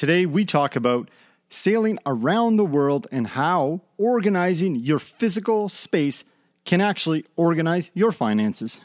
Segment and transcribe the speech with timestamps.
[0.00, 1.10] Today, we talk about
[1.50, 6.24] sailing around the world and how organizing your physical space
[6.64, 8.80] can actually organize your finances.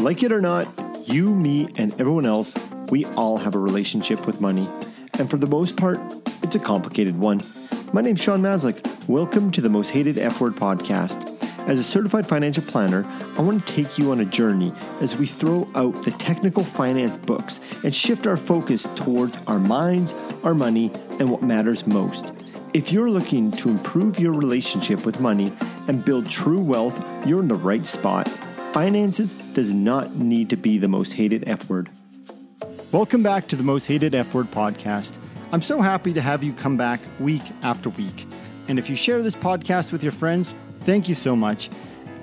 [0.00, 0.68] Like it or not,
[1.08, 2.52] you, me, and everyone else,
[2.90, 4.68] we all have a relationship with money.
[5.18, 5.98] And for the most part,
[6.42, 7.40] it's a complicated one.
[7.94, 9.08] My name's Sean Maslick.
[9.08, 11.39] Welcome to the Most Hated F Word podcast.
[11.70, 13.06] As a certified financial planner,
[13.38, 17.16] I want to take you on a journey as we throw out the technical finance
[17.16, 22.32] books and shift our focus towards our minds, our money, and what matters most.
[22.74, 25.52] If you're looking to improve your relationship with money
[25.86, 28.26] and build true wealth, you're in the right spot.
[28.26, 31.88] Finances does not need to be the most hated F word.
[32.90, 35.12] Welcome back to the Most Hated F Word podcast.
[35.52, 38.26] I'm so happy to have you come back week after week.
[38.66, 40.52] And if you share this podcast with your friends,
[40.84, 41.70] Thank you so much.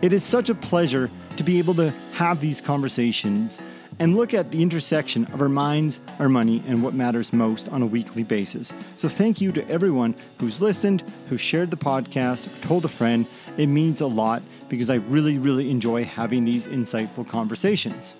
[0.01, 3.59] It is such a pleasure to be able to have these conversations
[3.99, 7.81] and look at the intersection of our minds, our money, and what matters most on
[7.81, 8.71] a weekly basis.
[8.95, 13.25] So, thank you to everyone who's listened, who shared the podcast, told a friend.
[13.57, 18.13] It means a lot because I really, really enjoy having these insightful conversations.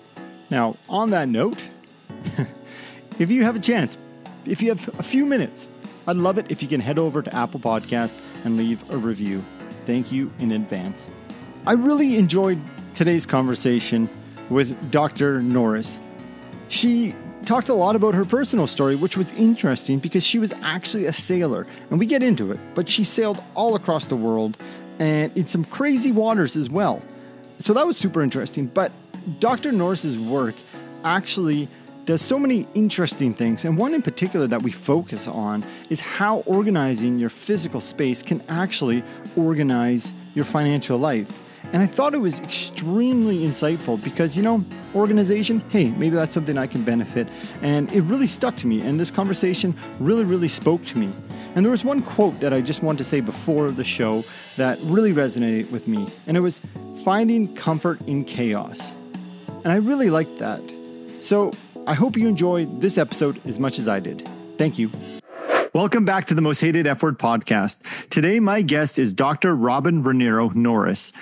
[0.50, 1.68] Now, on that note,
[3.18, 3.98] if you have a chance,
[4.46, 5.68] if you have a few minutes,
[6.06, 8.14] I'd love it if you can head over to Apple Podcast
[8.44, 9.44] and leave a review
[9.88, 11.10] thank you in advance.
[11.66, 12.60] I really enjoyed
[12.94, 14.06] today's conversation
[14.50, 15.40] with Dr.
[15.40, 15.98] Norris.
[16.68, 17.14] She
[17.46, 21.12] talked a lot about her personal story, which was interesting because she was actually a
[21.14, 24.58] sailor, and we get into it, but she sailed all across the world
[24.98, 27.02] and in some crazy waters as well.
[27.58, 28.66] So that was super interesting.
[28.66, 28.92] But
[29.40, 29.72] Dr.
[29.72, 30.54] Norris's work
[31.02, 31.66] actually
[32.08, 36.38] does so many interesting things, and one in particular that we focus on is how
[36.46, 39.04] organizing your physical space can actually
[39.36, 41.30] organize your financial life.
[41.74, 44.64] And I thought it was extremely insightful because, you know,
[44.94, 47.28] organization, hey, maybe that's something I can benefit.
[47.60, 48.80] And it really stuck to me.
[48.80, 51.12] And this conversation really, really spoke to me.
[51.54, 54.24] And there was one quote that I just wanted to say before the show
[54.56, 56.06] that really resonated with me.
[56.26, 56.62] And it was
[57.04, 58.94] finding comfort in chaos.
[59.62, 60.62] And I really liked that.
[61.20, 61.52] So
[61.88, 64.28] I hope you enjoyed this episode as much as I did.
[64.58, 64.90] Thank you.
[65.72, 67.78] Welcome back to the Most Hated F Word podcast.
[68.10, 69.56] Today, my guest is Dr.
[69.56, 71.12] Robin Raniero Norris.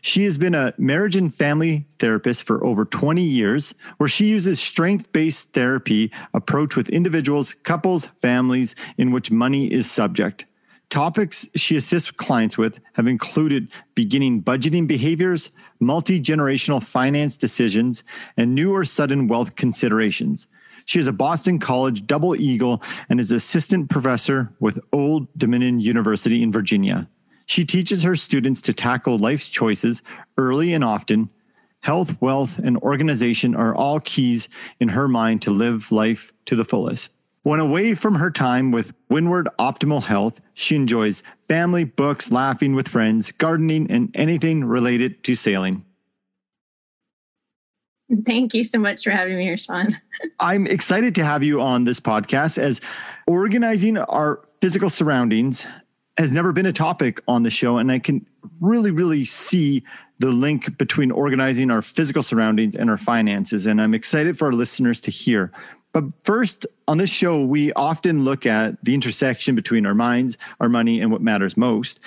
[0.00, 4.58] She has been a marriage and family therapist for over 20 years, where she uses
[4.58, 10.46] strength based therapy approach with individuals, couples, families in which money is subject.
[10.88, 18.04] Topics she assists clients with have included beginning budgeting behaviors, multi generational finance decisions,
[18.36, 20.46] and new or sudden wealth considerations.
[20.86, 26.42] She is a Boston College double eagle and is assistant professor with Old Dominion University
[26.42, 27.08] in Virginia.
[27.46, 30.02] She teaches her students to tackle life's choices
[30.36, 31.30] early and often.
[31.80, 34.48] Health, wealth, and organization are all keys
[34.80, 37.10] in her mind to live life to the fullest.
[37.42, 42.88] When away from her time with Windward Optimal Health, she enjoys family, books, laughing with
[42.88, 45.84] friends, gardening, and anything related to sailing.
[48.26, 49.98] Thank you so much for having me here, Sean.
[50.40, 52.80] I'm excited to have you on this podcast as
[53.26, 55.66] organizing our physical surroundings
[56.18, 57.78] has never been a topic on the show.
[57.78, 58.24] And I can
[58.60, 59.82] really, really see
[60.20, 63.66] the link between organizing our physical surroundings and our finances.
[63.66, 65.50] And I'm excited for our listeners to hear.
[65.94, 70.68] But first, on this show, we often look at the intersection between our minds, our
[70.68, 72.00] money, and what matters most.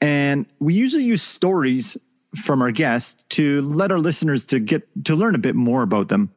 [0.00, 1.98] And we usually use stories
[2.42, 6.08] from our guests to let our listeners to get to learn a bit more about
[6.08, 6.32] them.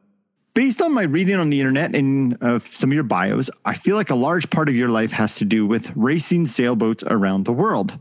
[0.52, 3.96] Based on my reading on the internet and uh, some of your bios, I feel
[3.96, 7.52] like a large part of your life has to do with racing sailboats around the
[7.52, 7.98] world,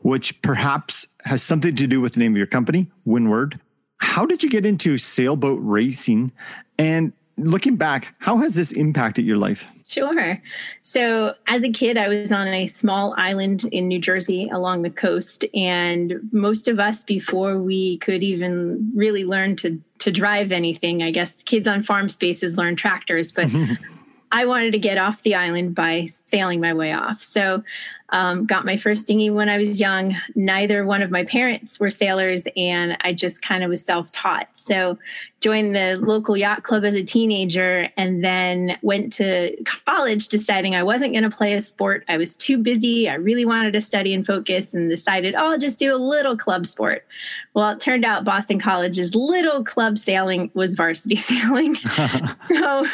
[0.00, 3.58] which perhaps has something to do with the name of your company, Windward.
[3.98, 6.32] How did you get into sailboat racing?
[6.78, 7.12] And
[7.44, 9.66] looking back, how has this impacted your life?
[9.86, 10.40] Sure.
[10.82, 14.90] So, as a kid, I was on a small island in New Jersey along the
[14.90, 21.02] coast, and most of us, before we could even really learn to to drive anything,
[21.02, 23.48] I guess kids on farm spaces learn tractors, but
[24.32, 27.20] I wanted to get off the island by sailing my way off.
[27.20, 27.64] So,
[28.10, 30.16] um, got my first dinghy when I was young.
[30.34, 34.48] Neither one of my parents were sailors, and I just kind of was self taught.
[34.54, 34.98] So,
[35.40, 39.56] joined the local yacht club as a teenager and then went to
[39.86, 42.04] college deciding I wasn't going to play a sport.
[42.08, 43.08] I was too busy.
[43.08, 46.36] I really wanted to study and focus and decided, oh, I'll just do a little
[46.36, 47.06] club sport.
[47.54, 51.74] Well, it turned out Boston College's little club sailing was varsity sailing.
[52.48, 52.86] so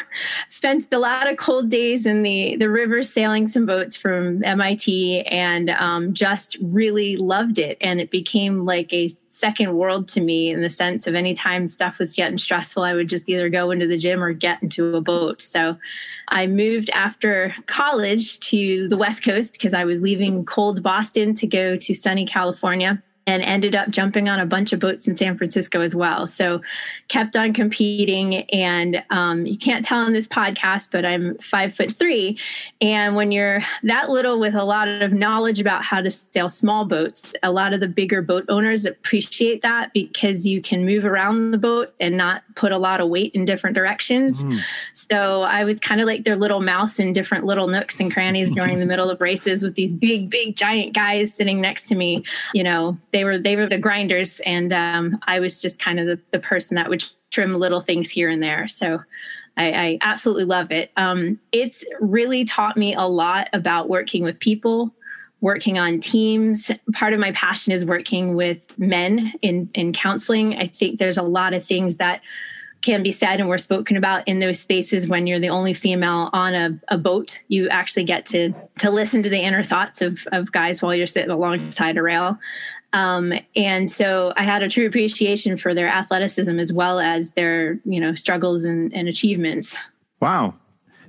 [0.47, 5.21] spent a lot of cold days in the, the river sailing some boats from MIT
[5.23, 7.77] and um, just really loved it.
[7.81, 11.99] And it became like a second world to me in the sense of anytime stuff
[11.99, 15.01] was getting stressful, I would just either go into the gym or get into a
[15.01, 15.41] boat.
[15.41, 15.77] So
[16.29, 21.47] I moved after college to the West Coast because I was leaving cold Boston to
[21.47, 25.37] go to sunny California and ended up jumping on a bunch of boats in San
[25.37, 26.25] Francisco as well.
[26.25, 26.61] So
[27.09, 28.43] kept on competing.
[28.51, 32.39] And um, you can't tell in this podcast, but I'm five foot three.
[32.79, 36.85] And when you're that little with a lot of knowledge about how to sail small
[36.85, 41.51] boats, a lot of the bigger boat owners appreciate that because you can move around
[41.51, 44.43] the boat and not put a lot of weight in different directions.
[44.43, 44.59] Mm.
[44.93, 48.53] So I was kind of like their little mouse in different little nooks and crannies
[48.53, 52.23] during the middle of races with these big, big, giant guys sitting next to me.
[52.53, 56.05] You know, they were they were the grinders, and um, I was just kind of
[56.05, 58.67] the, the person that would trim little things here and there.
[58.67, 58.99] So
[59.57, 60.91] I, I absolutely love it.
[60.97, 64.93] Um, it's really taught me a lot about working with people,
[65.41, 66.69] working on teams.
[66.93, 70.55] Part of my passion is working with men in in counseling.
[70.55, 72.21] I think there's a lot of things that
[72.81, 76.29] can be said and were spoken about in those spaces when you're the only female
[76.33, 80.27] on a, a boat you actually get to to listen to the inner thoughts of,
[80.31, 82.37] of guys while you're sitting alongside a rail
[82.93, 87.79] um, and so I had a true appreciation for their athleticism as well as their,
[87.85, 89.77] you know, struggles and, and achievements.
[90.19, 90.55] Wow.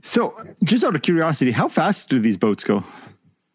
[0.02, 0.34] So
[0.64, 2.84] just out of curiosity, how fast do these boats go?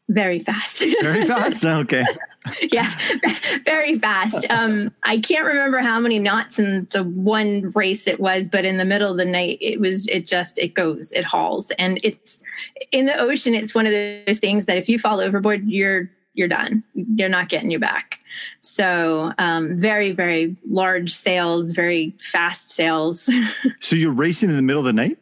[0.10, 0.84] Very fast.
[1.02, 1.64] Very fast.
[1.66, 2.04] Okay.
[2.74, 2.90] yeah,
[3.66, 4.46] very fast.
[4.50, 8.78] Um, I can't remember how many knots in the one race it was, but in
[8.78, 11.72] the middle of the night, it was, it just, it goes, it hauls.
[11.80, 12.44] And it's
[12.92, 16.48] in the ocean, it's one of those things that if you fall overboard, you're you're
[16.48, 16.84] done.
[16.96, 18.20] They're not getting you back.
[18.62, 23.30] So, um, very, very large sails, very fast sails.
[23.80, 25.18] so, you're racing in the middle of the night?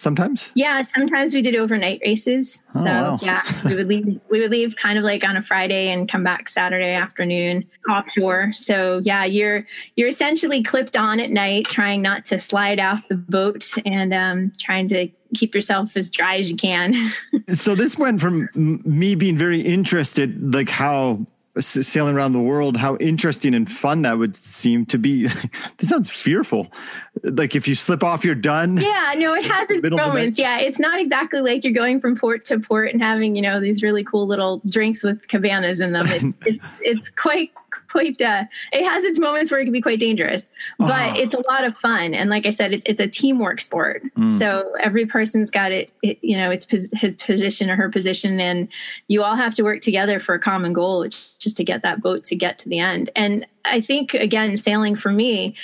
[0.00, 0.50] Sometimes?
[0.54, 2.60] Yeah, sometimes we did overnight races.
[2.74, 3.18] Oh, so wow.
[3.22, 6.24] yeah, we would leave we would leave kind of like on a Friday and come
[6.24, 8.52] back Saturday afternoon offshore.
[8.54, 9.66] So yeah, you're
[9.96, 14.52] you're essentially clipped on at night, trying not to slide off the boat and um,
[14.58, 16.94] trying to keep yourself as dry as you can.
[17.54, 21.24] so this went from me being very interested, like how
[21.58, 25.26] sailing around the world, how interesting and fun that would seem to be.
[25.78, 26.70] this sounds fearful.
[27.22, 28.76] Like if you slip off, you're done.
[28.76, 30.38] Yeah, no, it has its moments.
[30.38, 33.60] Yeah, it's not exactly like you're going from port to port and having you know
[33.60, 36.06] these really cool little drinks with cabanas in them.
[36.08, 37.50] It's it's it's quite
[37.90, 40.48] quite uh, it has its moments where it can be quite dangerous
[40.78, 41.14] but uh-huh.
[41.16, 44.30] it's a lot of fun and like i said it, it's a teamwork sport mm.
[44.38, 48.40] so every person's got it, it you know it's pos- his position or her position
[48.40, 48.68] and
[49.08, 52.24] you all have to work together for a common goal just to get that boat
[52.24, 55.54] to get to the end and i think again sailing for me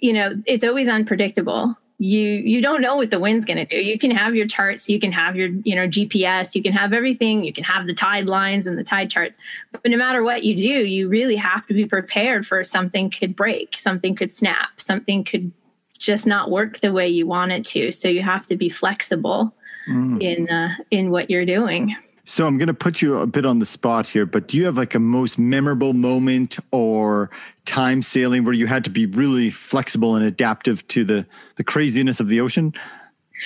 [0.00, 3.76] you know it's always unpredictable you you don't know what the wind's going to do.
[3.76, 6.92] You can have your charts you can have your you know gps you can have
[6.92, 9.38] everything you can have the tide lines and the tide charts.
[9.72, 13.34] But no matter what you do you really have to be prepared for something could
[13.34, 15.52] break something could snap something could
[15.98, 17.90] just not work the way you want it to.
[17.90, 19.54] So you have to be flexible
[19.88, 20.22] mm.
[20.22, 23.60] in uh, in what you're doing so I'm going to put you a bit on
[23.60, 27.30] the spot here, but do you have like a most memorable moment or
[27.64, 31.24] time sailing where you had to be really flexible and adaptive to the
[31.54, 32.74] the craziness of the ocean?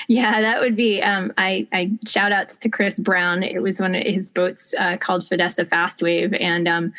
[0.08, 1.02] Yeah, that would be.
[1.02, 3.42] Um, I, I shout out to Chris Brown.
[3.42, 6.92] It was one of his boats uh, called Fidessa Fast Wave, and um,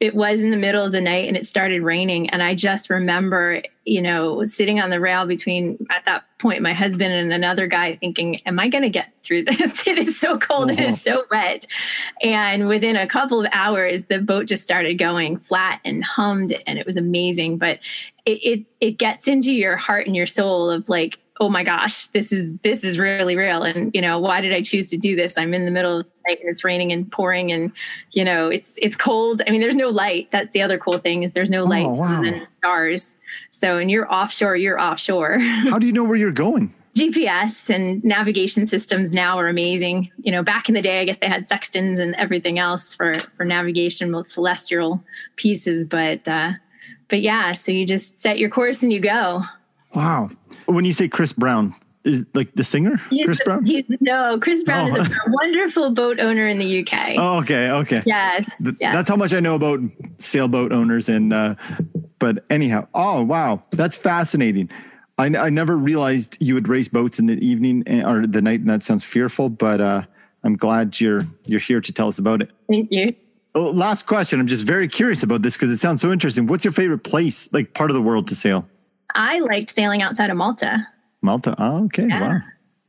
[0.00, 2.30] it was in the middle of the night and it started raining.
[2.30, 6.74] And i just remember you know sitting on the rail between at that point my
[6.74, 9.86] husband and another guy thinking am i going to get through this?
[9.86, 11.18] It is so cold it is uh-huh.
[11.18, 11.66] so wet.
[12.22, 16.78] And within a couple of hours the boat just started going flat and hummed and
[16.78, 17.58] it was amazing.
[17.58, 17.80] But
[18.24, 22.08] it it, it gets into your heart and your soul of like oh my gosh,
[22.08, 23.62] this is this is really real.
[23.62, 25.38] And you know, why did I choose to do this?
[25.38, 27.72] I'm in the middle of the night and it's raining and pouring, and
[28.12, 29.42] you know, it's it's cold.
[29.46, 30.30] I mean, there's no light.
[30.30, 32.22] That's the other cool thing is there's no oh, lights wow.
[32.22, 33.16] and stars.
[33.50, 35.38] So, and you're offshore, you're offshore.
[35.40, 36.74] How do you know where you're going?
[36.94, 40.10] GPS and navigation systems now are amazing.
[40.18, 43.18] You know, back in the day, I guess they had sextants and everything else for
[43.36, 45.02] for navigation, with celestial
[45.36, 45.84] pieces.
[45.84, 46.52] But uh,
[47.08, 49.44] but yeah, so you just set your course and you go.
[49.94, 50.30] Wow.
[50.68, 53.66] When you say Chris Brown, is like the singer he's Chris a, Brown?
[54.00, 54.96] no, Chris Brown oh.
[54.96, 57.16] is a wonderful boat owner in the UK.
[57.18, 58.02] Oh, okay, okay.
[58.06, 58.94] Yes, Th- yes.
[58.94, 59.80] That's how much I know about
[60.18, 61.08] sailboat owners.
[61.08, 61.54] And uh,
[62.18, 64.70] but anyhow, oh wow, that's fascinating.
[65.18, 68.60] I, I never realized you would race boats in the evening eh, or the night,
[68.60, 69.48] and that sounds fearful.
[69.48, 70.02] But uh,
[70.44, 72.50] I'm glad you're you're here to tell us about it.
[72.68, 73.14] Thank you.
[73.54, 74.38] Oh, last question.
[74.38, 76.46] I'm just very curious about this because it sounds so interesting.
[76.46, 78.68] What's your favorite place, like part of the world, to sail?
[79.14, 80.86] I liked sailing outside of Malta.
[81.22, 81.54] Malta.
[81.58, 82.06] Oh, okay.
[82.08, 82.20] Yeah.
[82.20, 82.40] Wow.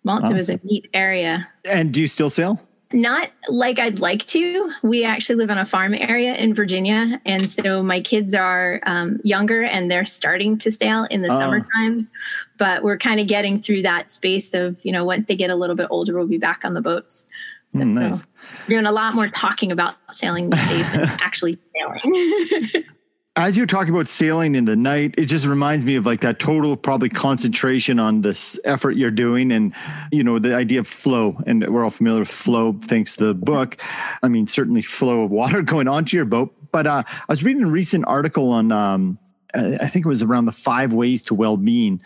[0.04, 0.38] Malta awesome.
[0.38, 1.48] was a neat area.
[1.66, 2.60] And do you still sail?
[2.92, 4.72] Not like I'd like to.
[4.82, 7.22] We actually live on a farm area in Virginia.
[7.26, 11.38] And so my kids are um, younger and they're starting to sail in the Oh.
[11.38, 12.12] summer times.
[12.58, 15.56] But we're kind of getting through that space of, you know, once they get a
[15.56, 17.26] little bit older, we'll be back on the boats.
[17.68, 18.24] So, Mm, nice.
[18.68, 22.86] we're doing a lot more talking about sailing these days than actually sailing.
[23.36, 26.40] As you're talking about sailing in the night, it just reminds me of like that
[26.40, 29.74] total probably concentration on this effort you're doing and,
[30.12, 31.42] you know, the idea of flow.
[31.46, 33.78] And we're all familiar with flow thanks to the book.
[34.24, 36.54] I mean, certainly flow of water going onto your boat.
[36.72, 39.18] But uh, I was reading a recent article on, um,
[39.54, 42.02] I think it was around the five ways to well being.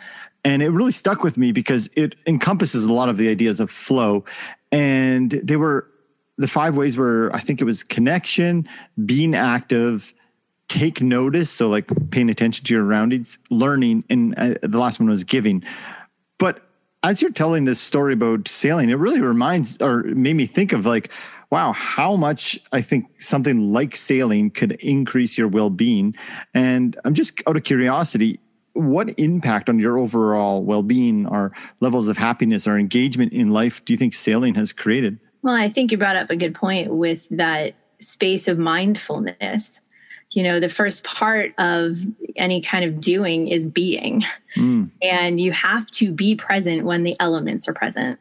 [0.46, 3.72] And it really stuck with me because it encompasses a lot of the ideas of
[3.72, 4.26] flow.
[4.72, 5.90] And they were,
[6.38, 8.68] the five ways were, I think it was connection,
[9.06, 10.14] being active,
[10.74, 15.08] take notice so like paying attention to your surroundings learning and uh, the last one
[15.08, 15.64] was giving.
[16.40, 16.64] But
[17.04, 20.84] as you're telling this story about sailing it really reminds or made me think of
[20.86, 21.12] like
[21.52, 26.16] wow how much i think something like sailing could increase your well-being.
[26.56, 28.40] And i'm just out of curiosity
[28.74, 31.52] what impact on your overall well-being or
[31.82, 35.20] levels of happiness or engagement in life do you think sailing has created?
[35.44, 39.82] Well, I think you brought up a good point with that space of mindfulness.
[40.34, 41.98] You know, the first part of
[42.36, 44.24] any kind of doing is being,
[44.56, 48.20] Mm, and you have to be present when the elements are present.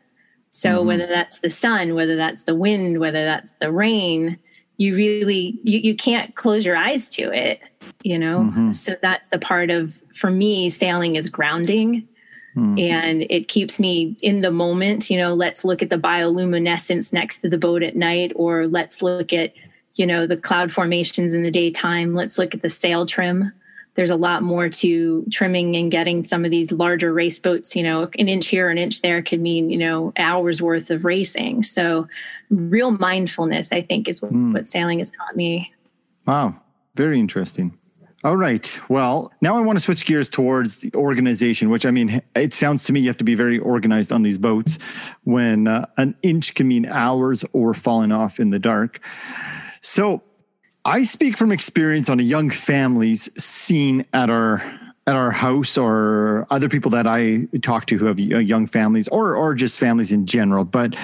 [0.51, 0.87] So, Mhm.
[0.87, 4.39] whether that's the sun, whether that's the wind, whether that's the rain,
[4.79, 7.61] you really you, you can't close your eyes to it
[8.03, 8.75] you know Mhm.
[8.75, 12.09] so that's the part of for me sailing is grounding
[12.57, 17.13] mm, and it keeps me in the moment you know let's look at the bioluminescence
[17.13, 19.53] next to the boat at night or let's look at
[19.95, 23.53] you know the cloud formations in the daytime let's look at the sail trim
[23.95, 27.83] there's a lot more to trimming and getting some of these larger race boats you
[27.83, 31.63] know an inch here an inch there could mean you know hours worth of racing
[31.63, 32.07] so
[32.51, 34.55] real mindfulness i think is what, Mm.
[34.55, 35.73] what sailing has taught me
[36.27, 36.55] Wow,
[36.95, 37.77] very interesting.
[38.23, 38.79] All right.
[38.89, 42.85] Well, now I want to switch gears towards the organization, which I mean, it sounds
[42.85, 44.79] to me you have to be very organized on these boats
[45.25, 49.01] when uh, an inch can mean hours or falling off in the dark.
[49.83, 50.23] So
[50.85, 54.63] I speak from experience on a young family's scene at our
[55.07, 59.09] at our house or other people that I talk to who have uh, young families
[59.09, 60.65] or or just families in general.
[60.65, 60.95] But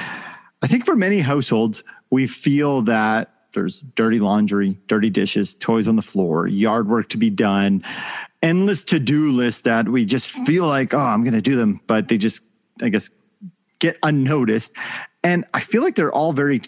[0.62, 5.97] I think for many households, we feel that there's dirty laundry, dirty dishes, toys on
[5.97, 7.82] the floor, yard work to be done,
[8.42, 12.08] endless to do lists that we just feel like, oh, I'm to do them, but
[12.08, 12.42] they just,
[12.82, 13.11] I guess,
[13.78, 14.76] get unnoticed.
[15.25, 16.62] And I feel like they're all very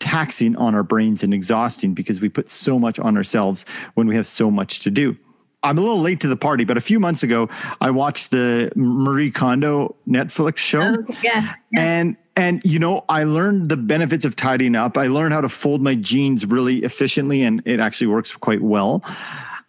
[0.00, 3.64] taxing on our brains and exhausting because we put so much on ourselves
[3.94, 5.16] when we have so much to do.
[5.62, 7.48] I'm a little late to the party, but a few months ago,
[7.80, 10.80] I watched the Marie Kondo Netflix show.
[10.82, 14.96] oh yeah And and you know, I learned the benefits of tidying up.
[14.96, 19.04] I learned how to fold my jeans really efficiently, and it actually works quite well.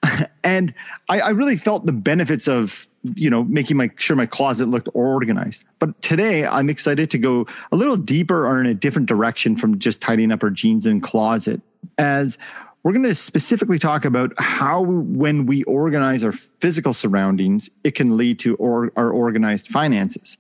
[0.43, 0.73] and
[1.09, 4.89] I, I really felt the benefits of you know making my sure my closet looked
[4.93, 5.65] organized.
[5.79, 9.79] But today, I'm excited to go a little deeper or in a different direction from
[9.79, 11.61] just tidying up our jeans and closet.
[11.97, 12.37] As
[12.83, 18.17] we're going to specifically talk about how when we organize our physical surroundings, it can
[18.17, 20.37] lead to or, our organized finances.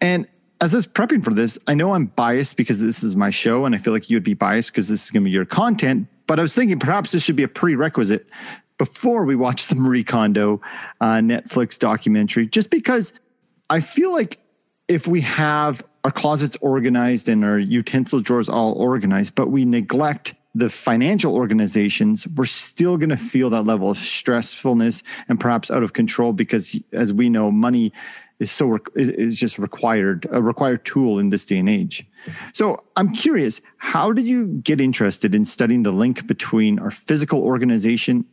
[0.00, 0.26] And
[0.60, 3.64] as I was prepping for this, I know I'm biased because this is my show,
[3.64, 6.06] and I feel like you'd be biased because this is going to be your content.
[6.26, 8.26] But I was thinking perhaps this should be a prerequisite
[8.80, 10.58] before we watch the Marie Kondo
[11.02, 13.12] uh, Netflix documentary, just because
[13.68, 14.38] I feel like
[14.88, 20.34] if we have our closets organized and our utensil drawers all organized, but we neglect
[20.54, 25.82] the financial organizations, we're still going to feel that level of stressfulness and perhaps out
[25.82, 27.92] of control because, as we know, money
[28.38, 32.06] is so is, just required a required tool in this day and age.
[32.54, 37.42] So I'm curious, how did you get interested in studying the link between our physical
[37.42, 38.24] organization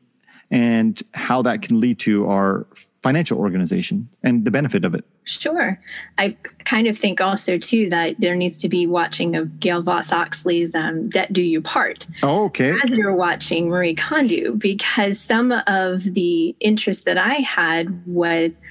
[0.52, 2.66] and how that can lead to our
[3.04, 5.06] financial organization and the benefit of it?
[5.24, 5.80] Sure.
[6.18, 6.36] I
[6.66, 11.10] kind of think also too that there needs to be watching of Gail Vaz-Oxlade's um,
[11.10, 12.74] "Debt Do You Part" Oh, okay.
[12.84, 18.62] as you're watching Marie Kondo, because some of the interest that I had was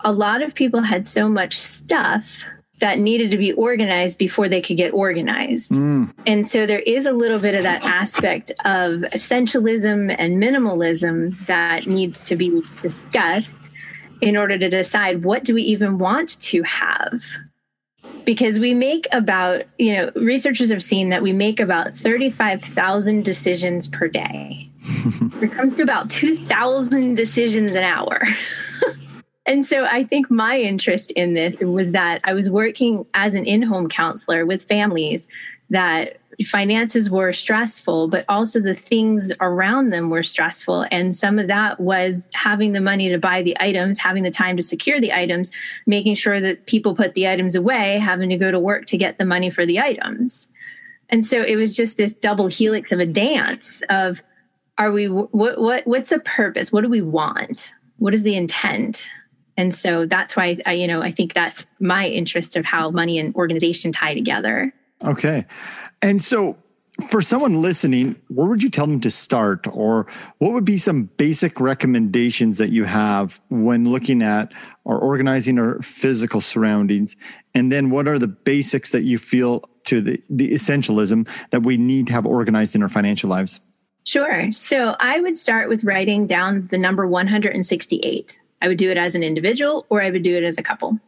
[0.00, 2.44] a lot of people had so much stuff
[2.78, 5.72] that needed to be organized before they could get organized.
[5.72, 11.46] Mm, And so there is a little bit of that aspect of essentialism and minimalism
[11.46, 13.70] that needs to be discussed
[14.20, 17.22] in order to decide what do we even want to have.
[18.24, 23.88] Because we make about, you know, researchers have seen that we make about 35,000 decisions
[23.88, 24.68] per day.
[25.40, 28.20] it comes to about 2,000 decisions an hour.
[29.46, 33.44] And so I think my interest in this was that I was working as an
[33.44, 35.28] in home counselor with families
[35.70, 40.86] that finances were stressful, but also the things around them were stressful.
[40.90, 44.56] And some of that was having the money to buy the items, having the time
[44.56, 45.52] to secure the items,
[45.86, 49.16] making sure that people put the items away, having to go to work to get
[49.16, 50.48] the money for the items.
[51.08, 54.22] And so it was just this double helix of a dance of
[54.78, 56.70] are we what what what's the purpose?
[56.70, 57.72] What do we want?
[57.98, 59.08] What is the intent?
[59.56, 63.18] And so that's why I, you know, I think that's my interest of how money
[63.18, 64.72] and organization tie together.
[65.04, 65.46] Okay.
[66.02, 66.56] And so,
[67.10, 69.66] for someone listening, where would you tell them to start?
[69.70, 70.06] Or
[70.38, 74.52] what would be some basic recommendations that you have when looking at
[74.84, 77.14] or organizing our physical surroundings?
[77.54, 81.76] And then, what are the basics that you feel to the, the essentialism that we
[81.76, 83.60] need to have organized in our financial lives?
[84.04, 84.50] Sure.
[84.52, 88.40] So, I would start with writing down the number 168.
[88.62, 90.98] I would do it as an individual or I would do it as a couple.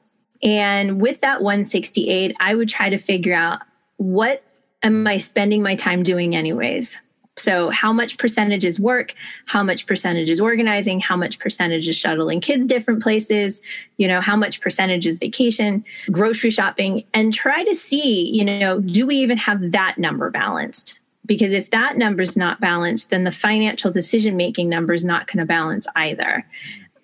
[0.43, 3.61] And with that 168, I would try to figure out
[3.97, 4.43] what
[4.83, 7.01] am I spending my time doing anyways?
[7.39, 9.15] So, how much percentage is work?
[9.47, 10.99] How much percentage is organizing?
[11.01, 13.63] How much percentage is shuttling kids different places?
[13.97, 17.05] You know, how much percentage is vacation, grocery shopping?
[17.15, 21.01] And try to see, you know, do we even have that number balanced?
[21.27, 25.27] Because if that number is not balanced, then the financial decision making number is not
[25.27, 26.45] going to balance either.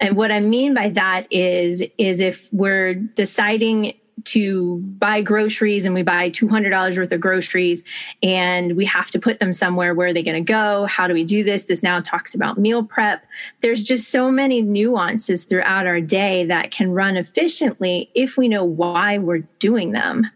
[0.01, 5.95] And what I mean by that is, is if we're deciding to buy groceries and
[5.95, 7.85] we buy $200 worth of groceries
[8.23, 10.87] and we have to put them somewhere where are they going to go?
[10.87, 11.65] How do we do this?
[11.65, 13.25] This now talks about meal prep.
[13.61, 18.65] There's just so many nuances throughout our day that can run efficiently if we know
[18.65, 20.27] why we're doing them.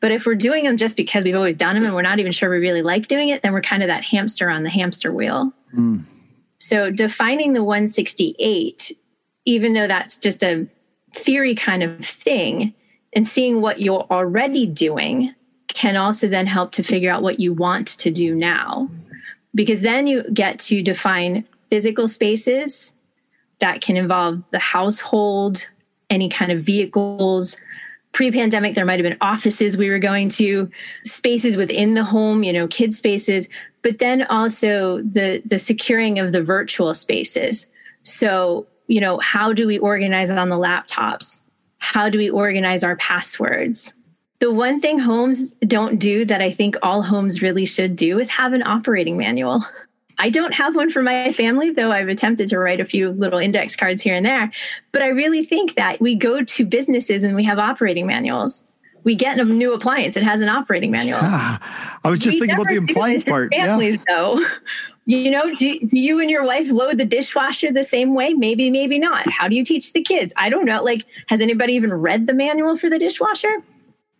[0.00, 2.32] But if we're doing them just because we've always done them and we're not even
[2.32, 5.12] sure we really like doing it then we're kind of that hamster on the hamster
[5.12, 5.52] wheel.
[5.76, 6.04] Mm.
[6.58, 8.92] So defining the 168
[9.44, 10.66] even though that's just a
[11.14, 12.74] theory kind of thing
[13.14, 15.34] and seeing what you're already doing
[15.68, 18.88] can also then help to figure out what you want to do now.
[19.54, 22.94] Because then you get to define physical spaces
[23.60, 25.66] that can involve the household,
[26.10, 27.60] any kind of vehicles.
[28.12, 30.70] Pre pandemic, there might have been offices we were going to,
[31.04, 33.48] spaces within the home, you know, kid spaces,
[33.82, 37.66] but then also the, the securing of the virtual spaces.
[38.02, 41.42] So, you know, how do we organize on the laptops?
[41.78, 43.94] how do we organize our passwords?
[44.40, 48.30] The one thing homes don't do that I think all homes really should do is
[48.30, 49.64] have an operating manual.
[50.18, 53.38] I don't have one for my family, though I've attempted to write a few little
[53.38, 54.50] index cards here and there.
[54.92, 58.64] But I really think that we go to businesses and we have operating manuals.
[59.04, 61.20] We get a new appliance, it has an operating manual.
[61.20, 61.58] Yeah.
[62.04, 63.52] I was just we thinking about the appliance part.
[63.54, 64.02] Families, yeah.
[64.08, 64.40] though.
[65.10, 68.34] You know, do, do you and your wife load the dishwasher the same way?
[68.34, 69.26] Maybe, maybe not.
[69.30, 70.34] How do you teach the kids?
[70.36, 70.84] I don't know.
[70.84, 73.62] Like, has anybody even read the manual for the dishwasher?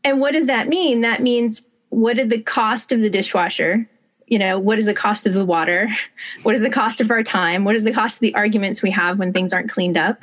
[0.03, 1.03] And what does that mean?
[1.03, 3.87] That means what did the cost of the dishwasher?
[4.29, 5.89] You know, what is the cost of the water?
[6.43, 7.65] What is the cost of our time?
[7.65, 10.23] What is the cost of the arguments we have when things aren't cleaned up?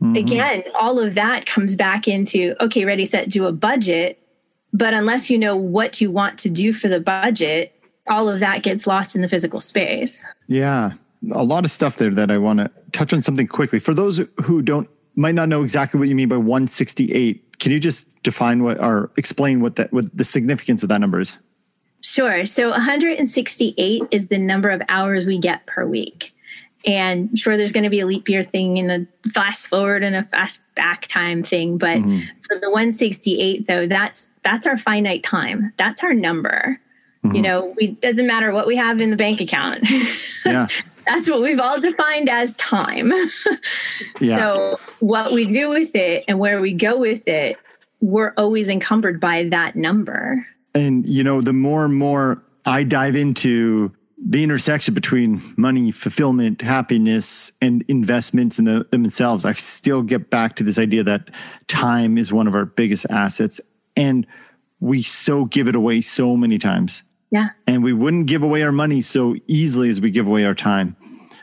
[0.00, 0.16] Mm-hmm.
[0.16, 4.18] Again, all of that comes back into okay, ready, set, do a budget.
[4.72, 7.74] But unless you know what you want to do for the budget,
[8.08, 10.24] all of that gets lost in the physical space.
[10.46, 10.92] Yeah.
[11.32, 13.78] A lot of stuff there that I want to touch on something quickly.
[13.78, 17.78] For those who don't might not know exactly what you mean by 168, can you
[17.78, 21.36] just define what or explain what that what the significance of that number is?
[22.02, 22.44] Sure.
[22.44, 26.34] So 168 is the number of hours we get per week.
[26.84, 30.16] And sure, there's going to be a leap year thing and a fast forward and
[30.16, 31.78] a fast back time thing.
[31.78, 32.26] But mm-hmm.
[32.46, 35.72] for the 168, though, that's that's our finite time.
[35.76, 36.80] That's our number.
[37.24, 37.36] Mm-hmm.
[37.36, 39.86] You know, we doesn't matter what we have in the bank account.
[40.44, 40.66] Yeah.
[41.06, 43.12] That's what we've all defined as time.
[44.20, 44.36] yeah.
[44.36, 47.58] So what we do with it and where we go with it,
[48.00, 50.44] we're always encumbered by that number.
[50.74, 53.92] And you know, the more and more I dive into
[54.24, 60.56] the intersection between money, fulfillment, happiness, and investments in the, themselves, I still get back
[60.56, 61.30] to this idea that
[61.66, 63.60] time is one of our biggest assets.
[63.96, 64.26] And
[64.78, 67.02] we so give it away so many times.
[67.30, 67.48] Yeah.
[67.66, 70.96] And we wouldn't give away our money so easily as we give away our time.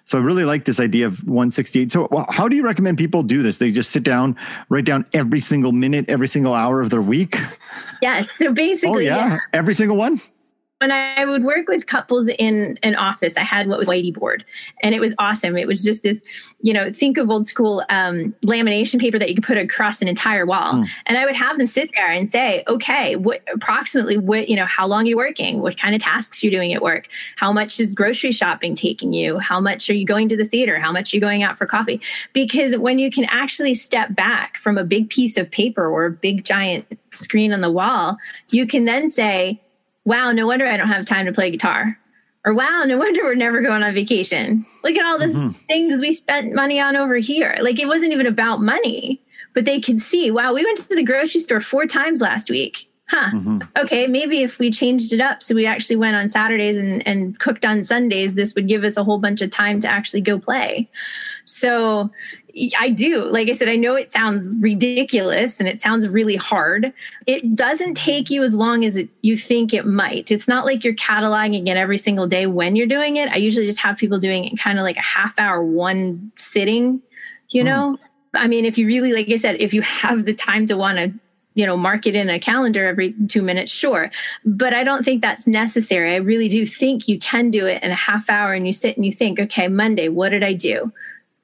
[0.10, 1.92] So I really like this idea of 168.
[1.92, 3.60] So how do you recommend people do this?
[3.60, 4.36] They just sit down,
[4.68, 7.38] write down every single minute, every single hour of their week?
[8.02, 8.24] Yeah.
[8.24, 9.28] So basically, oh, yeah.
[9.28, 9.38] yeah.
[9.54, 10.20] Every single one?
[10.80, 14.46] When I would work with couples in an office, I had what was whitey board,
[14.82, 15.58] and it was awesome.
[15.58, 16.24] It was just this,
[16.62, 20.08] you know, think of old school um, lamination paper that you could put across an
[20.08, 20.88] entire wall, mm.
[21.06, 24.66] and I would have them sit there and say, okay, what approximately what you know,
[24.66, 25.62] how long are you working?
[25.62, 27.10] What kind of tasks you're doing at work?
[27.36, 29.38] How much is grocery shopping taking you?
[29.38, 30.80] How much are you going to the theater?
[30.80, 32.00] How much are you going out for coffee?
[32.32, 36.12] Because when you can actually step back from a big piece of paper or a
[36.12, 38.18] big giant screen on the wall,
[38.50, 39.60] you can then say
[40.06, 41.98] wow, no wonder I don't have time to play guitar.
[42.46, 44.66] Or wow, no wonder we're never going on vacation.
[44.84, 45.52] Look at all the mm-hmm.
[45.68, 47.58] things we spent money on over here.
[47.62, 49.22] Like it wasn't even about money,
[49.54, 52.86] but they could see, wow, we went to the grocery store four times last week.
[53.10, 53.32] Huh.
[53.34, 53.60] Mm-hmm.
[53.76, 57.40] Okay, maybe if we changed it up so we actually went on Saturdays and, and
[57.40, 60.38] cooked on Sundays, this would give us a whole bunch of time to actually go
[60.38, 60.88] play.
[61.46, 62.12] So
[62.78, 63.24] I do.
[63.26, 66.92] Like I said, I know it sounds ridiculous and it sounds really hard.
[67.28, 70.32] It doesn't take you as long as it, you think it might.
[70.32, 73.32] It's not like you're cataloging it every single day when you're doing it.
[73.32, 77.02] I usually just have people doing it kind of like a half hour, one sitting,
[77.50, 77.68] you hmm.
[77.68, 77.98] know?
[77.98, 78.42] Mm.
[78.42, 80.98] I mean, if you really, like I said, if you have the time to want
[80.98, 81.14] to
[81.56, 84.12] you know mark it in a calendar every two minutes sure
[84.46, 87.92] but i don't think that's necessary i really do think you can do it in
[87.92, 90.94] a half hour and you sit and you think okay monday what did i do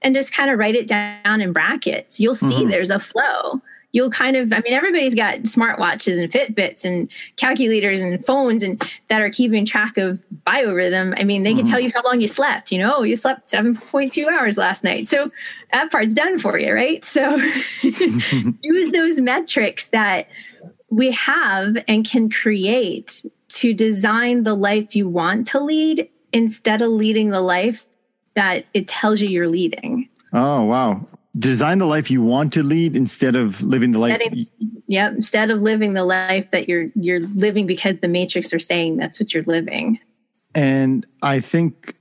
[0.06, 2.20] and just kind of write it down in brackets.
[2.20, 2.70] You'll see mm-hmm.
[2.70, 3.60] there's a flow.
[3.92, 8.80] You'll kind of, I mean, everybody's got smartwatches and Fitbits and calculators and phones and
[9.08, 11.20] that are keeping track of biorhythm.
[11.20, 11.72] I mean, they can mm-hmm.
[11.72, 12.72] tell you how long you slept.
[12.72, 15.08] You know, you slept 7.2 hours last night.
[15.08, 15.32] So
[15.74, 17.04] that part's done for you, right?
[17.04, 17.36] So
[17.82, 20.28] use those metrics that
[20.92, 26.92] we have and can create to design the life you want to lead instead of
[26.92, 27.88] leading the life
[28.36, 30.10] that it tells you you're leading.
[30.34, 31.08] Oh, wow.
[31.38, 34.22] Design the life you want to lead instead of living the life.
[34.22, 34.48] Instead of,
[34.88, 38.98] yeah, instead of living the life that you're you're living because the matrix are saying
[38.98, 40.00] that's what you're living.
[40.54, 41.96] And I think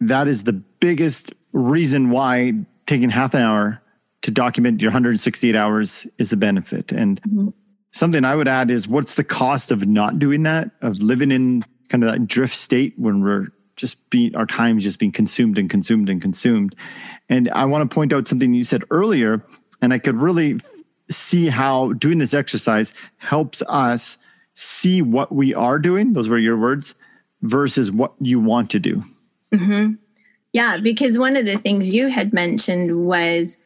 [0.00, 2.54] that is the biggest reason why
[2.86, 3.80] taking half an hour
[4.22, 6.92] to document your 168 hours is a benefit.
[6.92, 7.48] And mm-hmm.
[7.92, 11.64] something I would add is what's the cost of not doing that, of living in
[11.88, 13.48] kind of that drift state when we're
[13.82, 16.76] just be our time is just being consumed and consumed and consumed.
[17.28, 19.44] And I want to point out something you said earlier,
[19.82, 20.60] and I could really
[21.10, 24.18] see how doing this exercise helps us
[24.54, 26.12] see what we are doing.
[26.12, 26.94] Those were your words
[27.42, 29.02] versus what you want to do.
[29.52, 29.94] Mm-hmm.
[30.52, 33.58] Yeah, because one of the things you had mentioned was,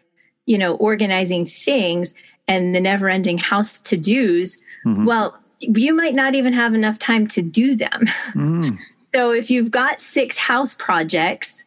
[0.47, 2.15] you know, organizing things
[2.49, 4.57] and the never ending house to dos.
[4.87, 5.05] Mm-hmm.
[5.05, 8.07] Well, you might not even have enough time to do them.
[8.33, 8.79] Mm.
[9.17, 11.65] So if you've got six house projects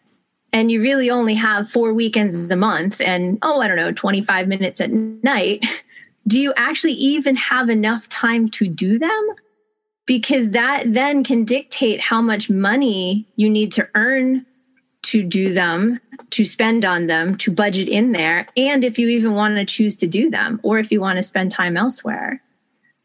[0.54, 4.48] and you really only have four weekends a month and, oh, I don't know, 25
[4.48, 5.66] minutes at night,
[6.28, 9.30] do you actually even have enough time to do them?
[10.06, 14.46] Because that then can dictate how much money you need to earn
[15.02, 19.34] to do them, to spend on them, to budget in there, and if you even
[19.34, 22.44] want to choose to do them or if you want to spend time elsewhere.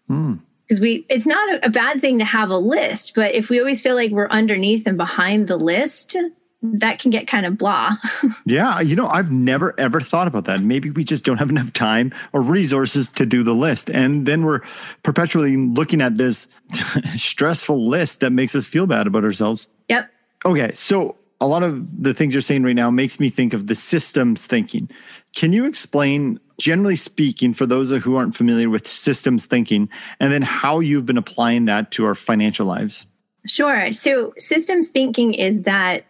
[0.06, 0.34] Hmm
[0.74, 3.82] because we it's not a, bad thing to have a list but if we always
[3.82, 6.16] feel like we're underneath and behind the list
[6.62, 7.96] that can get kind of blah.
[8.46, 10.60] Yeah you know i've never ever thought about that.
[10.60, 13.90] Maybe we just don't have enough time or resources to do the list.
[13.90, 14.60] And then we're
[15.02, 16.48] perpetually looking at this
[17.16, 19.68] stressful list that makes us feel bad about ourselves.
[19.88, 20.10] Yep.
[20.44, 23.66] Okay so a lot of the things you're saying right now makes me think of
[23.66, 24.88] the systems thinking.
[25.34, 29.88] Can you explain generally speaking, for those who aren't familiar with systems thinking,
[30.20, 33.06] and then how you've been applying that to our financial lives?
[33.46, 33.92] Sure.
[33.92, 36.04] So, systems thinking is that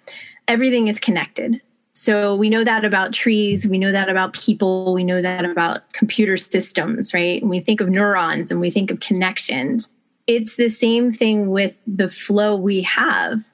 [0.47, 1.61] everything is connected.
[1.93, 5.93] So, we know that about trees, we know that about people, we know that about
[5.93, 7.41] computer systems, right?
[7.41, 9.91] And we think of neurons and we think of connections.
[10.27, 13.45] It's the same thing with the flow we have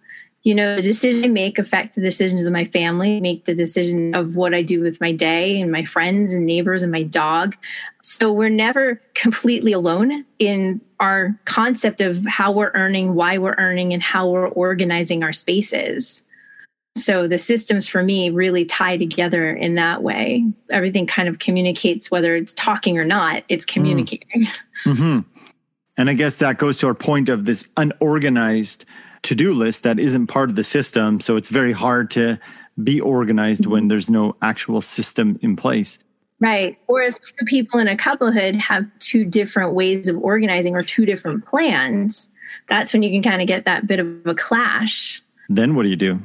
[0.43, 4.15] you know the decision i make affect the decisions of my family make the decision
[4.15, 7.57] of what i do with my day and my friends and neighbors and my dog
[8.03, 13.93] so we're never completely alone in our concept of how we're earning why we're earning
[13.93, 16.23] and how we're organizing our spaces
[16.97, 22.11] so the systems for me really tie together in that way everything kind of communicates
[22.11, 23.73] whether it's talking or not it's mm.
[23.75, 24.47] communicating
[24.85, 25.21] mm-hmm.
[26.01, 28.85] And i guess that goes to our point of this unorganized
[29.23, 31.21] to do list that isn't part of the system.
[31.21, 32.39] So it's very hard to
[32.83, 33.73] be organized mm-hmm.
[33.73, 35.99] when there's no actual system in place.
[36.39, 36.79] Right.
[36.87, 41.05] Or if two people in a couplehood have two different ways of organizing or two
[41.05, 42.31] different plans,
[42.69, 45.23] that's when you can kind of get that bit of a clash.
[45.51, 46.19] Then what do you do?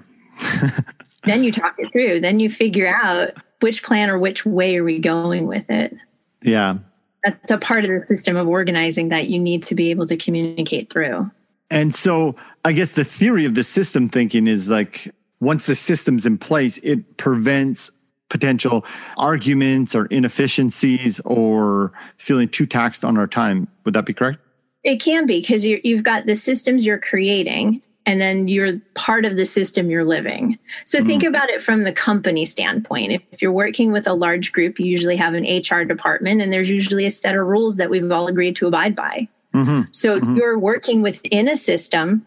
[1.24, 2.22] then you talk it through.
[2.22, 5.94] Then you figure out which plan or which way are we going with it.
[6.42, 6.78] Yeah.
[7.26, 10.16] That's a part of the system of organizing that you need to be able to
[10.16, 11.30] communicate through.
[11.72, 16.26] And so I guess the theory of the system thinking is like once the system's
[16.26, 17.92] in place, it prevents
[18.30, 18.86] potential
[19.18, 23.68] arguments or inefficiencies or feeling too taxed on our time.
[23.86, 24.40] Would that be correct?
[24.84, 29.36] It can be because you've got the systems you're creating and then you're part of
[29.36, 30.60] the system you're living.
[30.84, 31.08] So mm-hmm.
[31.08, 33.12] think about it from the company standpoint.
[33.12, 36.54] If, if, you're working with a large group, you usually have an HR department and
[36.54, 39.82] there's usually a set of rules that we've all agreed to abide by Mm-hmm.
[39.92, 40.36] So mm-hmm.
[40.36, 42.26] you're working within a system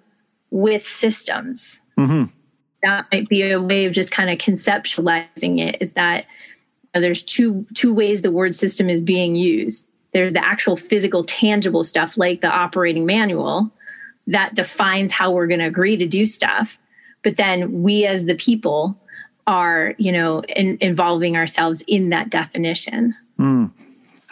[0.50, 1.80] with systems.
[1.98, 2.24] Mm-hmm.
[2.82, 6.24] That might be a way of just kind of conceptualizing it is that
[6.94, 9.86] there's two two ways the word system is being used.
[10.12, 13.70] There's the actual physical tangible stuff like the operating manual
[14.28, 16.78] that defines how we're going to agree to do stuff.
[17.22, 18.96] But then we as the people
[19.46, 23.14] are, you know, in, involving ourselves in that definition.
[23.38, 23.72] Mm.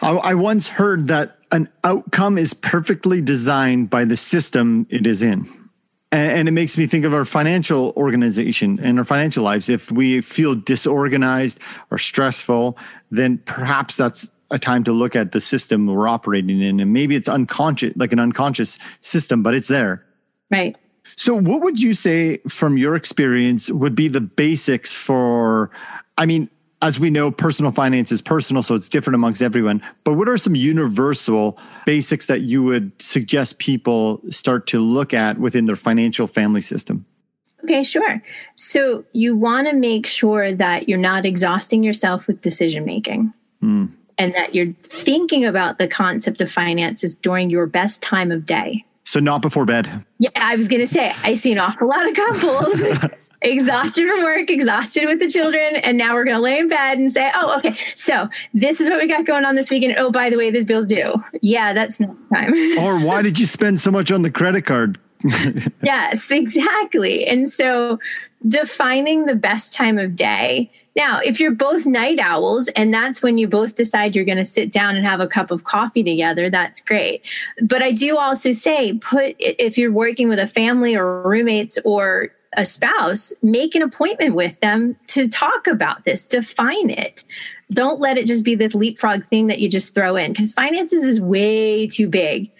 [0.02, 5.22] I, I once heard that an outcome is perfectly designed by the system it is
[5.22, 5.48] in.
[6.12, 9.68] And, it makes me think of our financial organization and our financial lives.
[9.68, 11.58] If we feel disorganized
[11.90, 12.78] or stressful,
[13.10, 16.80] then perhaps that's a time to look at the system we're operating in.
[16.80, 20.04] And maybe it's unconscious, like an unconscious system, but it's there.
[20.50, 20.76] Right.
[21.16, 25.70] So, what would you say from your experience would be the basics for?
[26.18, 26.50] I mean,
[26.82, 29.82] as we know, personal finance is personal, so it's different amongst everyone.
[30.04, 35.38] But what are some universal basics that you would suggest people start to look at
[35.38, 37.06] within their financial family system?
[37.64, 38.22] Okay, sure.
[38.56, 43.32] So you want to make sure that you're not exhausting yourself with decision making.
[43.62, 43.95] Mm.
[44.18, 48.84] And that you're thinking about the concept of finances during your best time of day.
[49.04, 50.04] So not before bed.
[50.18, 52.86] Yeah, I was going to say I see an awful lot of couples
[53.42, 56.98] exhausted from work, exhausted with the children, and now we're going to lay in bed
[56.98, 59.94] and say, "Oh, okay, so this is what we got going on this weekend.
[59.98, 61.14] Oh, by the way, this bill's due.
[61.42, 64.98] Yeah, that's not time." or why did you spend so much on the credit card?
[65.82, 67.26] yes, exactly.
[67.26, 67.98] And so
[68.46, 73.36] defining the best time of day now, if you're both night owls and that's when
[73.36, 76.48] you both decide you're going to sit down and have a cup of coffee together,
[76.48, 77.22] that's great.
[77.62, 82.30] But I do also say put if you're working with a family or roommates or
[82.56, 87.22] a spouse, make an appointment with them to talk about this, define it.
[87.72, 91.04] Don't let it just be this leapfrog thing that you just throw in because finances
[91.04, 92.50] is way too big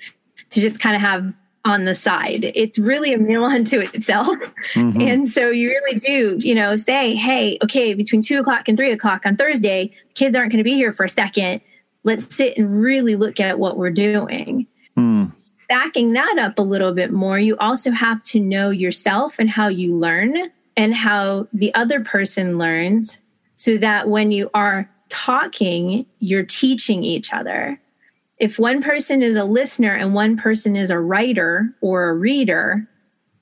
[0.51, 1.35] to just kind of have
[1.66, 2.52] on the side.
[2.55, 4.29] It's really a meal unto itself.
[4.72, 5.00] Mm-hmm.
[5.00, 8.92] And so you really do, you know, say, hey, okay, between two o'clock and three
[8.92, 11.61] o'clock on Thursday, kids aren't going to be here for a second.
[12.05, 14.66] Let's sit and really look at what we're doing.
[14.96, 15.33] Mm.
[15.68, 19.66] Backing that up a little bit more, you also have to know yourself and how
[19.66, 23.18] you learn and how the other person learns
[23.57, 27.81] so that when you are talking, you're teaching each other
[28.38, 32.87] if one person is a listener and one person is a writer or a reader,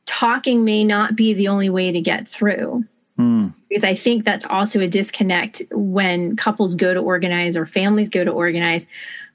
[0.07, 2.85] talking may not be the only way to get through.
[3.18, 3.54] Mm.
[3.68, 8.24] Because I think that's also a disconnect when couples go to organize or families go
[8.24, 8.87] to organize.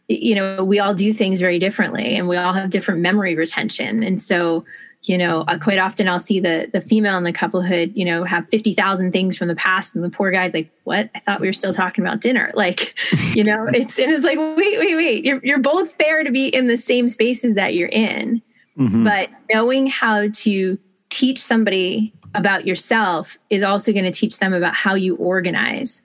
[0.08, 4.02] You know, we all do things very differently and we all have different memory retention.
[4.02, 4.66] And so
[5.04, 8.24] you know uh, quite often i'll see the the female in the couplehood you know
[8.24, 11.08] have 50,000 things from the past and the poor guy's like what?
[11.14, 12.52] I thought we were still talking about dinner.
[12.60, 13.00] Like
[13.36, 15.24] you know it's and it's like wait wait wait.
[15.24, 18.42] You're you're both fair to be in the same spaces that you're in.
[18.78, 19.04] Mm-hmm.
[19.04, 20.78] but knowing how to
[21.10, 26.02] teach somebody about yourself is also going to teach them about how you organize.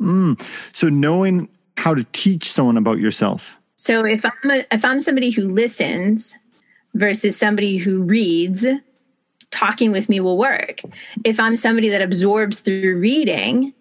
[0.00, 0.40] Mm.
[0.72, 3.52] so knowing how to teach someone about yourself.
[3.76, 6.36] So if i'm a, if i'm somebody who listens
[6.94, 8.66] versus somebody who reads,
[9.50, 10.80] talking with me will work.
[11.24, 13.72] If I'm somebody that absorbs through reading,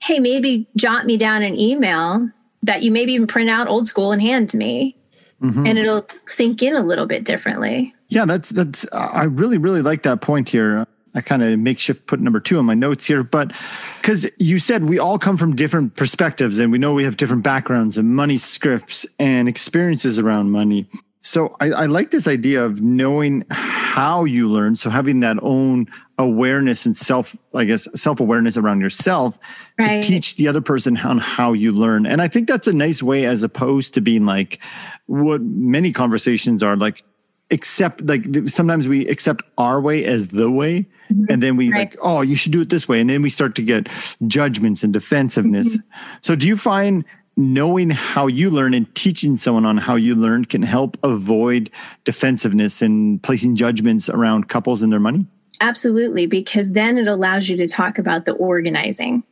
[0.00, 2.28] hey, maybe jot me down an email
[2.62, 4.96] that you maybe even print out old school and hand to me.
[5.42, 5.66] Mm-hmm.
[5.66, 7.94] And it'll sink in a little bit differently.
[8.08, 10.86] Yeah, that's that's I really really like that point here.
[11.14, 13.52] I kind of makeshift put number two on my notes here, but
[14.00, 17.44] because you said we all come from different perspectives and we know we have different
[17.44, 20.88] backgrounds and money scripts and experiences around money.
[21.24, 24.76] So I, I, like this idea of knowing how you learn.
[24.76, 25.86] So having that own
[26.18, 29.38] awareness and self, I guess, self awareness around yourself
[29.80, 30.02] right.
[30.02, 32.04] to teach the other person on how you learn.
[32.04, 34.60] And I think that's a nice way as opposed to being like
[35.06, 37.02] what many conversations are like,
[37.50, 40.86] accept, like sometimes we accept our way as the way.
[41.10, 41.24] Mm-hmm.
[41.30, 41.90] And then we right.
[41.90, 43.00] like, oh, you should do it this way.
[43.00, 43.88] And then we start to get
[44.26, 45.78] judgments and defensiveness.
[45.78, 46.18] Mm-hmm.
[46.20, 50.44] So do you find knowing how you learn and teaching someone on how you learn
[50.44, 51.70] can help avoid
[52.04, 55.26] defensiveness and placing judgments around couples and their money?
[55.60, 59.22] Absolutely, because then it allows you to talk about the organizing.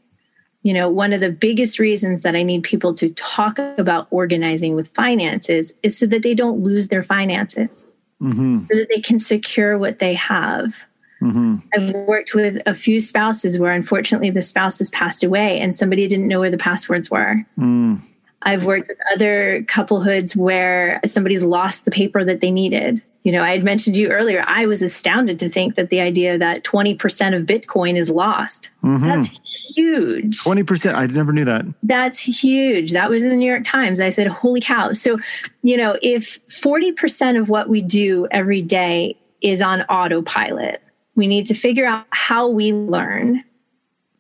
[0.63, 4.77] You know, one of the biggest reasons that I need people to talk about organizing
[4.77, 7.85] with finances is so that they don't lose their finances,
[8.21, 8.61] mm-hmm.
[8.71, 10.87] so that they can secure what they have.
[11.23, 11.57] Mm-hmm.
[11.75, 16.09] I've worked with a few spouses where unfortunately the spouse has passed away and somebody
[16.09, 17.45] didn't know where the passwords were.
[17.59, 18.03] Mm.
[18.43, 23.01] I've worked with other couplehoods where somebody's lost the paper that they needed.
[23.23, 26.01] You know, I had mentioned to you earlier, I was astounded to think that the
[26.01, 28.71] idea that 20% of Bitcoin is lost.
[28.83, 29.07] Mm-hmm.
[29.07, 29.41] That's
[29.77, 30.39] huge.
[30.41, 30.95] 20%.
[30.95, 31.65] I never knew that.
[31.85, 32.93] That's huge.
[32.93, 34.01] That was in the New York Times.
[34.01, 34.93] I said, holy cow.
[34.93, 35.19] So,
[35.63, 40.82] you know, if 40% of what we do every day is on autopilot,
[41.15, 43.45] we need to figure out how we learn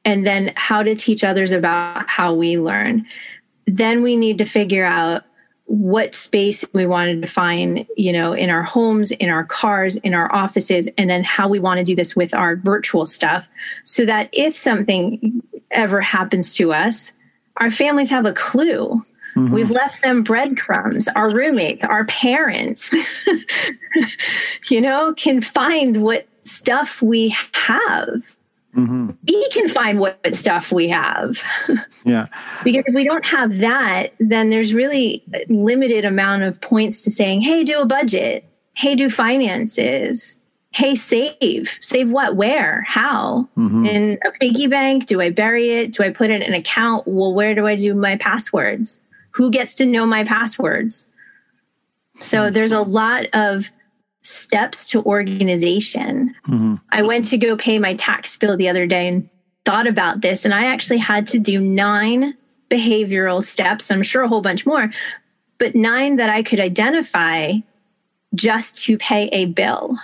[0.04, 3.06] and then how to teach others about how we learn
[3.66, 5.22] then we need to figure out
[5.66, 10.12] what space we want to define, you know, in our homes, in our cars, in
[10.12, 13.48] our offices, and then how we want to do this with our virtual stuff
[13.84, 17.14] so that if something ever happens to us,
[17.58, 19.02] our families have a clue.
[19.34, 19.54] Mm-hmm.
[19.54, 21.08] We've left them breadcrumbs.
[21.08, 22.94] Our roommates, our parents,
[24.68, 28.36] you know, can find what stuff we have.
[28.74, 29.10] Mm-hmm.
[29.26, 31.42] We can find what stuff we have.
[32.04, 32.26] yeah.
[32.64, 37.42] because if we don't have that, then there's really limited amount of points to saying,
[37.42, 38.44] hey, do a budget.
[38.74, 40.40] Hey, do finances.
[40.70, 41.76] Hey, save.
[41.82, 42.36] Save what?
[42.36, 42.82] Where?
[42.88, 43.46] How?
[43.58, 43.84] Mm-hmm.
[43.84, 45.04] In a piggy bank?
[45.04, 45.92] Do I bury it?
[45.92, 47.06] Do I put it in an account?
[47.06, 49.00] Well, where do I do my passwords?
[49.32, 51.08] Who gets to know my passwords?
[52.20, 52.54] So mm-hmm.
[52.54, 53.70] there's a lot of
[54.22, 56.34] steps to organization.
[56.46, 56.74] Mm-hmm.
[56.90, 59.28] I went to go pay my tax bill the other day and
[59.64, 62.34] thought about this, and I actually had to do nine
[62.70, 63.90] behavioral steps.
[63.90, 64.90] I'm sure a whole bunch more,
[65.58, 67.54] but nine that I could identify
[68.34, 69.98] just to pay a bill.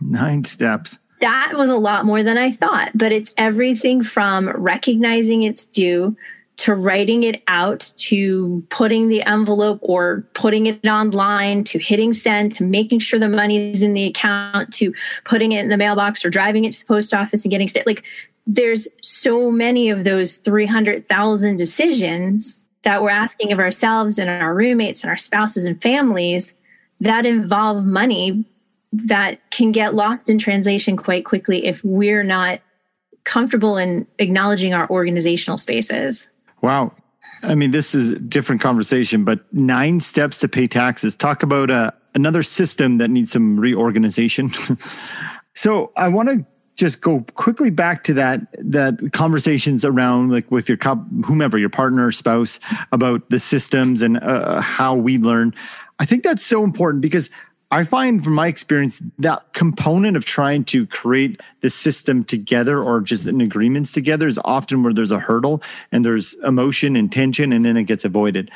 [0.00, 0.98] Nine steps.
[1.20, 6.16] That was a lot more than I thought, but it's everything from recognizing it's due
[6.58, 12.54] to writing it out to putting the envelope or putting it online to hitting send
[12.54, 14.92] to making sure the money's in the account to
[15.24, 17.86] putting it in the mailbox or driving it to the post office and getting it.
[17.86, 18.04] like
[18.46, 25.02] there's so many of those 300,000 decisions that we're asking of ourselves and our roommates
[25.02, 26.54] and our spouses and families
[27.00, 28.44] that involve money
[28.92, 32.60] that can get lost in translation quite quickly if we're not
[33.24, 36.30] comfortable in acknowledging our organizational spaces.
[36.62, 36.94] Wow.
[37.42, 41.14] I mean, this is a different conversation, but nine steps to pay taxes.
[41.14, 44.52] Talk about uh, another system that needs some reorganization.
[45.54, 46.44] so I want to
[46.76, 50.78] just go quickly back to that that conversations around like with your
[51.24, 52.60] whomever your partner spouse
[52.92, 55.54] about the systems and uh, how we learn
[55.98, 57.30] i think that's so important because
[57.70, 63.00] I find from my experience that component of trying to create the system together or
[63.00, 67.52] just in agreements together is often where there's a hurdle and there's emotion and tension
[67.52, 68.50] and then it gets avoided.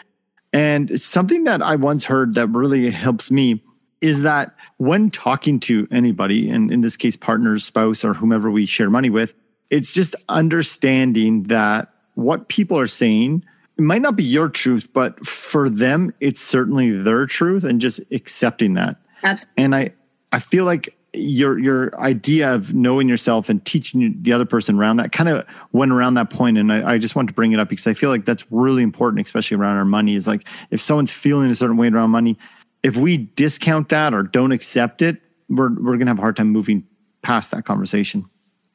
[0.52, 3.62] And something that I once heard that really helps me
[4.00, 8.64] is that when talking to anybody, and in this case, partners, spouse, or whomever we
[8.64, 9.34] share money with,
[9.70, 13.44] it's just understanding that what people are saying
[13.80, 17.98] it might not be your truth, but for them, it's certainly their truth and just
[18.10, 18.96] accepting that.
[19.22, 19.64] Absolutely.
[19.64, 19.92] And I,
[20.32, 24.98] I feel like your your idea of knowing yourself and teaching the other person around
[24.98, 27.58] that kind of went around that point and I, I, just want to bring it
[27.58, 30.80] up because i feel like that's really important especially around our money is like if
[30.80, 32.38] someone's feeling a certain way around money
[32.84, 36.50] if we discount that or don't accept it we're, we're gonna have a hard time
[36.50, 36.86] moving
[37.22, 38.24] past that conversation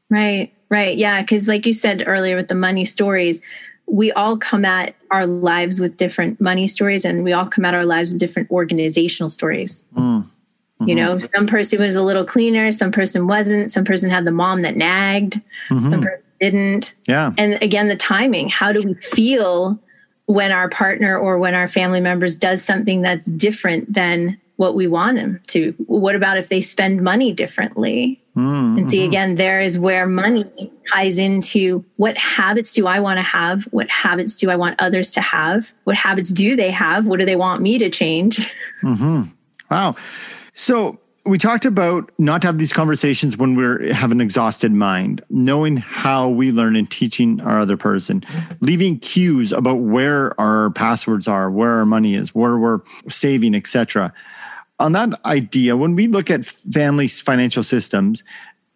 [0.10, 3.42] right right yeah because like you said earlier with the money stories
[3.88, 7.74] we all come at our lives with different money stories and we all come at
[7.74, 9.84] our lives with different organizational stories.
[9.96, 10.24] Mm.
[10.82, 10.90] Mm-hmm.
[10.90, 14.32] You know, some person was a little cleaner, some person wasn't, some person had the
[14.32, 15.88] mom that nagged, mm-hmm.
[15.88, 16.96] some person didn't.
[17.08, 17.32] Yeah.
[17.38, 18.50] And again, the timing.
[18.50, 19.80] How do we feel
[20.26, 24.88] when our partner or when our family members does something that's different than what we
[24.88, 25.74] want them to?
[25.88, 28.22] What about if they spend money differently?
[28.36, 28.80] Mm-hmm.
[28.80, 33.24] And see, again, there is where money ties into what habits do I want to
[33.24, 33.64] have?
[33.66, 35.74] What habits do I want others to have?
[35.86, 37.08] What habits do they have?
[37.08, 38.54] What do they want me to change?
[38.84, 39.24] Mm-hmm.
[39.72, 39.96] Wow.
[40.54, 45.24] So we talked about not to have these conversations when we have an exhausted mind,
[45.30, 48.24] knowing how we learn and teaching our other person,
[48.60, 54.14] leaving cues about where our passwords are, where our money is, where we're saving, etc
[54.80, 58.24] on that idea, when we look at families' financial systems,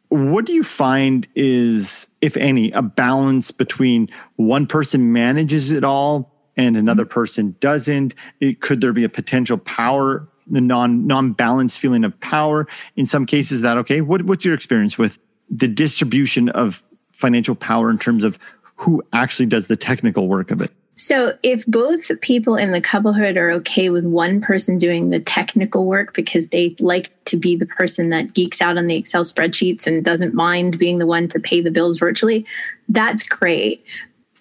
[0.09, 6.33] what do you find is, if any, a balance between one person manages it all
[6.57, 7.13] and another mm-hmm.
[7.13, 8.15] person doesn't?
[8.39, 12.67] It, could there be a potential power, the non non balanced feeling of power?
[12.95, 14.01] In some cases, that okay.
[14.01, 18.39] What, what's your experience with the distribution of financial power in terms of
[18.75, 20.71] who actually does the technical work of it?
[20.95, 25.85] So, if both people in the couplehood are okay with one person doing the technical
[25.85, 29.87] work because they like to be the person that geeks out on the Excel spreadsheets
[29.87, 32.45] and doesn't mind being the one to pay the bills virtually,
[32.89, 33.83] that's great.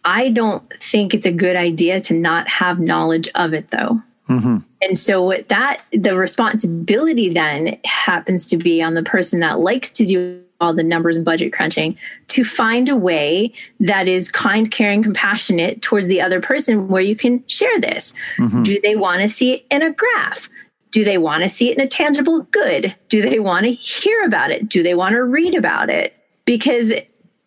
[0.05, 4.03] I don't think it's a good idea to not have knowledge of it though.
[4.29, 4.59] Mm-hmm.
[4.83, 9.91] And so what that the responsibility then happens to be on the person that likes
[9.93, 11.97] to do all the numbers and budget crunching
[12.29, 17.15] to find a way that is kind, caring, compassionate towards the other person where you
[17.15, 18.13] can share this.
[18.39, 18.65] Mm-hmm.
[18.65, 20.49] Do they want to see it in a graph?
[20.91, 22.95] Do they want to see it in a tangible good?
[23.09, 24.69] Do they want to hear about it?
[24.69, 26.15] Do they want to read about it?
[26.45, 26.93] Because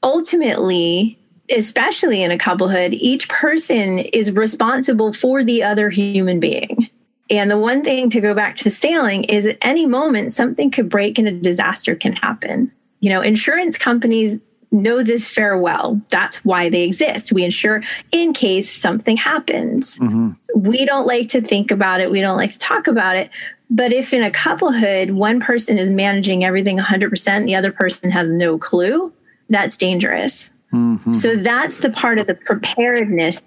[0.04, 1.18] ultimately,
[1.50, 6.90] especially in a couplehood, each person is responsible for the other human being.
[7.30, 10.90] And the one thing to go back to sailing is at any moment, something could
[10.90, 12.72] break and a disaster can happen.
[13.02, 14.40] You know, insurance companies
[14.72, 16.02] know this farewell.
[16.10, 17.34] That's why they exist.
[17.34, 20.00] We insure in case something happens.
[20.00, 20.32] Mm-hmm.
[20.56, 23.30] We don't like to think about it, we don't like to talk about it.
[23.70, 28.12] But if in a couplehood, one person is managing everything 100% and the other person
[28.12, 29.14] has no clue,
[29.50, 30.52] that's dangerous.
[30.74, 31.14] Mm-hmm.
[31.14, 33.42] So that's the part of the preparedness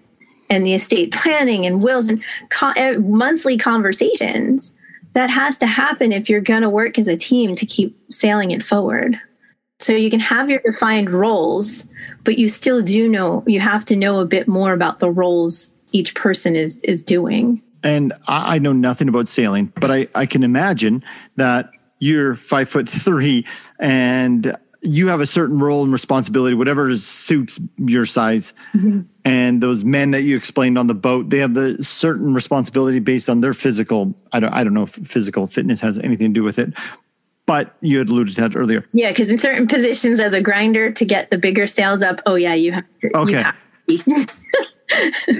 [0.50, 4.74] and the estate planning and wills and co- uh, monthly conversations
[5.14, 8.50] that has to happen if you're going to work as a team to keep sailing
[8.50, 9.20] it forward.
[9.81, 11.87] So you can have your defined roles,
[12.22, 15.75] but you still do know you have to know a bit more about the roles
[15.93, 17.62] each person is is doing.
[17.83, 21.05] And I, I know nothing about sailing, but I, I can imagine
[21.37, 23.47] that you're five foot three
[23.79, 28.53] and you have a certain role and responsibility, whatever suits your size.
[28.75, 29.01] Mm-hmm.
[29.25, 33.31] And those men that you explained on the boat, they have the certain responsibility based
[33.31, 34.14] on their physical.
[34.33, 36.75] I don't, I don't know if physical fitness has anything to do with it,
[37.47, 38.86] but you had alluded to that earlier.
[38.92, 42.34] Yeah, because in certain positions as a grinder to get the bigger sails up, oh
[42.34, 43.16] yeah, you have to.
[43.16, 43.42] Okay.
[43.42, 43.55] Have
[43.88, 44.26] to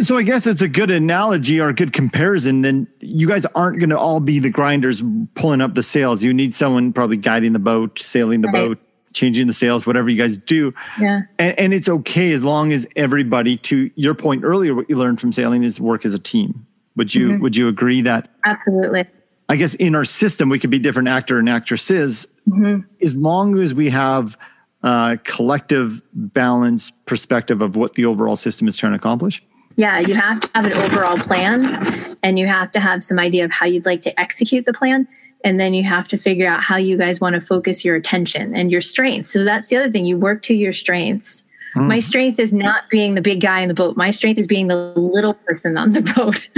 [0.01, 2.63] so I guess it's a good analogy or a good comparison.
[2.63, 5.03] Then you guys aren't going to all be the grinders
[5.35, 6.25] pulling up the sails.
[6.25, 8.55] You need someone probably guiding the boat, sailing the right.
[8.55, 8.79] boat,
[9.13, 10.75] changing the sails, whatever you guys do.
[11.01, 11.23] Yeah.
[11.39, 15.21] And, and it's okay as long as everybody, to your point earlier, what you learned
[15.21, 16.67] from sailing is work as a team.
[16.97, 17.43] Would you mm-hmm.
[17.43, 18.29] would you agree that?
[18.45, 19.05] Absolutely.
[19.49, 22.81] I guess in our system, we could be different actor and actresses mm-hmm.
[23.03, 24.39] as long as we have
[24.83, 29.43] a collective balance perspective of what the overall system is trying to accomplish.
[29.77, 31.89] Yeah, you have to have an overall plan
[32.23, 35.09] and you have to have some idea of how you'd like to execute the plan.
[35.45, 38.55] And then you have to figure out how you guys want to focus your attention
[38.55, 39.31] and your strengths.
[39.31, 40.07] So that's the other thing.
[40.07, 41.44] You work to your strengths.
[41.77, 41.89] Mm.
[41.89, 43.97] My strength is not being the big guy in the boat.
[43.97, 46.49] My strength is being the little person on the boat,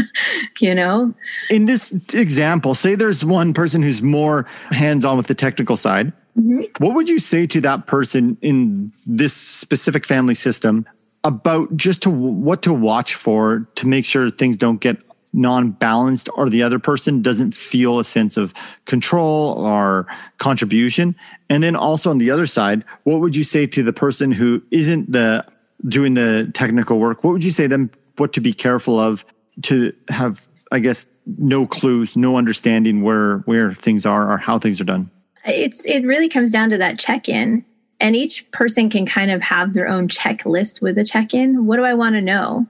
[0.61, 1.15] you know?
[1.51, 6.13] In this example, say there's one person who's more hands on with the technical side.
[6.39, 6.85] Mm-hmm.
[6.85, 10.87] What would you say to that person in this specific family system
[11.25, 14.99] about just to what to watch for to make sure things don't get
[15.37, 18.53] non-balanced or the other person doesn't feel a sense of
[18.87, 20.07] control or
[20.39, 21.15] contribution.
[21.49, 24.63] And then also on the other side what would you say to the person who
[24.71, 25.47] isn't the
[25.87, 27.23] doing the technical work?
[27.23, 29.25] What would you say them what to be careful of
[29.63, 31.07] to have i guess
[31.39, 35.11] no clues no understanding where where things are or how things are done?
[35.45, 37.65] It's it really comes down to that check-in.
[37.99, 41.67] And each person can kind of have their own checklist with a check-in.
[41.67, 42.67] What do i want to know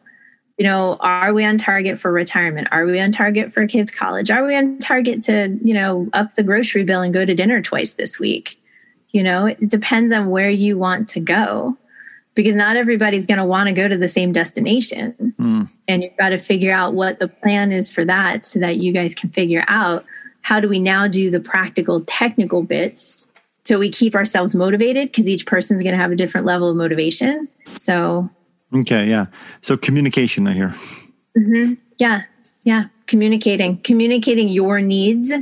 [0.59, 2.69] you know, are we on target for retirement?
[2.73, 4.31] Are we on target for kids' college?
[4.31, 7.61] Are we on target to, you know, up the grocery bill and go to dinner
[7.61, 8.59] twice this week?
[9.11, 11.77] You know, it depends on where you want to go
[12.35, 15.35] because not everybody's going to want to go to the same destination.
[15.39, 15.71] Mm.
[15.89, 18.93] And you've got to figure out what the plan is for that so that you
[18.93, 20.05] guys can figure out
[20.43, 23.29] how do we now do the practical, technical bits
[23.67, 26.77] so we keep ourselves motivated because each person's going to have a different level of
[26.77, 27.49] motivation.
[27.65, 28.31] So
[28.75, 29.27] Okay, yeah.
[29.61, 30.75] So communication, I hear.
[31.37, 31.75] Mm-hmm.
[31.99, 32.23] Yeah,
[32.65, 32.85] yeah.
[33.07, 35.33] Communicating, communicating your needs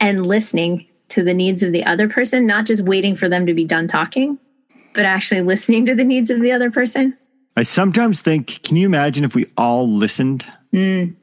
[0.00, 3.54] and listening to the needs of the other person, not just waiting for them to
[3.54, 4.38] be done talking,
[4.94, 7.16] but actually listening to the needs of the other person.
[7.56, 10.44] I sometimes think, can you imagine if we all listened?
[10.72, 11.14] Mm.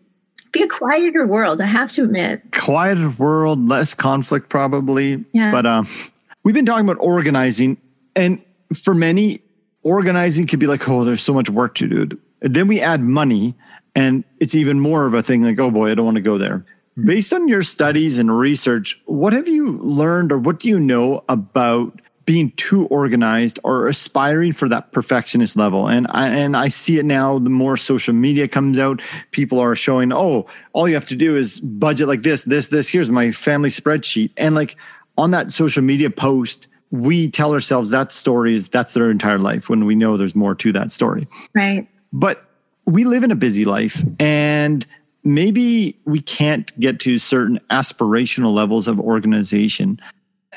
[0.51, 2.41] Be a quieter world, I have to admit.
[2.53, 5.25] Quieter world, less conflict, probably.
[5.33, 5.51] Yeah.
[5.51, 5.87] But um,
[6.43, 7.77] we've been talking about organizing,
[8.15, 8.41] and
[8.75, 9.41] for many,
[9.83, 12.19] organizing could be like, oh, there's so much work to do.
[12.41, 13.55] Then we add money,
[13.95, 16.37] and it's even more of a thing like, oh boy, I don't want to go
[16.37, 16.65] there.
[17.03, 21.23] Based on your studies and research, what have you learned or what do you know
[21.29, 25.87] about being too organized or aspiring for that perfectionist level?
[25.87, 29.01] And I, and I see it now, the more social media comes out,
[29.31, 32.89] people are showing, oh, all you have to do is budget like this, this, this,
[32.89, 34.31] here's my family spreadsheet.
[34.37, 34.75] And like
[35.17, 39.69] on that social media post, we tell ourselves that story is that's their entire life
[39.69, 41.27] when we know there's more to that story.
[41.55, 41.87] Right.
[42.13, 42.45] But
[42.85, 44.85] we live in a busy life and
[45.23, 50.01] maybe we can't get to certain aspirational levels of organization.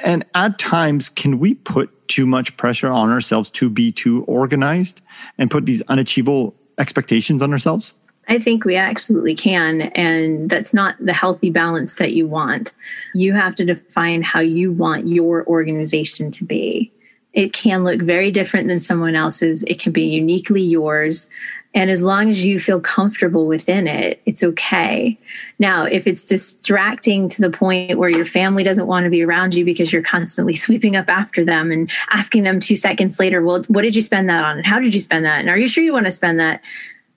[0.02, 5.00] And at times can we put too much pressure on ourselves to be too organized
[5.38, 7.92] and put these unachievable expectations on ourselves?
[8.28, 9.82] I think we absolutely can.
[9.82, 12.72] And that's not the healthy balance that you want.
[13.14, 16.92] You have to define how you want your organization to be.
[17.32, 21.28] It can look very different than someone else's, it can be uniquely yours.
[21.76, 25.18] And as long as you feel comfortable within it, it's okay.
[25.58, 29.54] Now, if it's distracting to the point where your family doesn't want to be around
[29.54, 33.62] you because you're constantly sweeping up after them and asking them two seconds later, well,
[33.66, 34.58] what did you spend that on?
[34.58, 35.40] And how did you spend that?
[35.40, 36.62] And are you sure you want to spend that?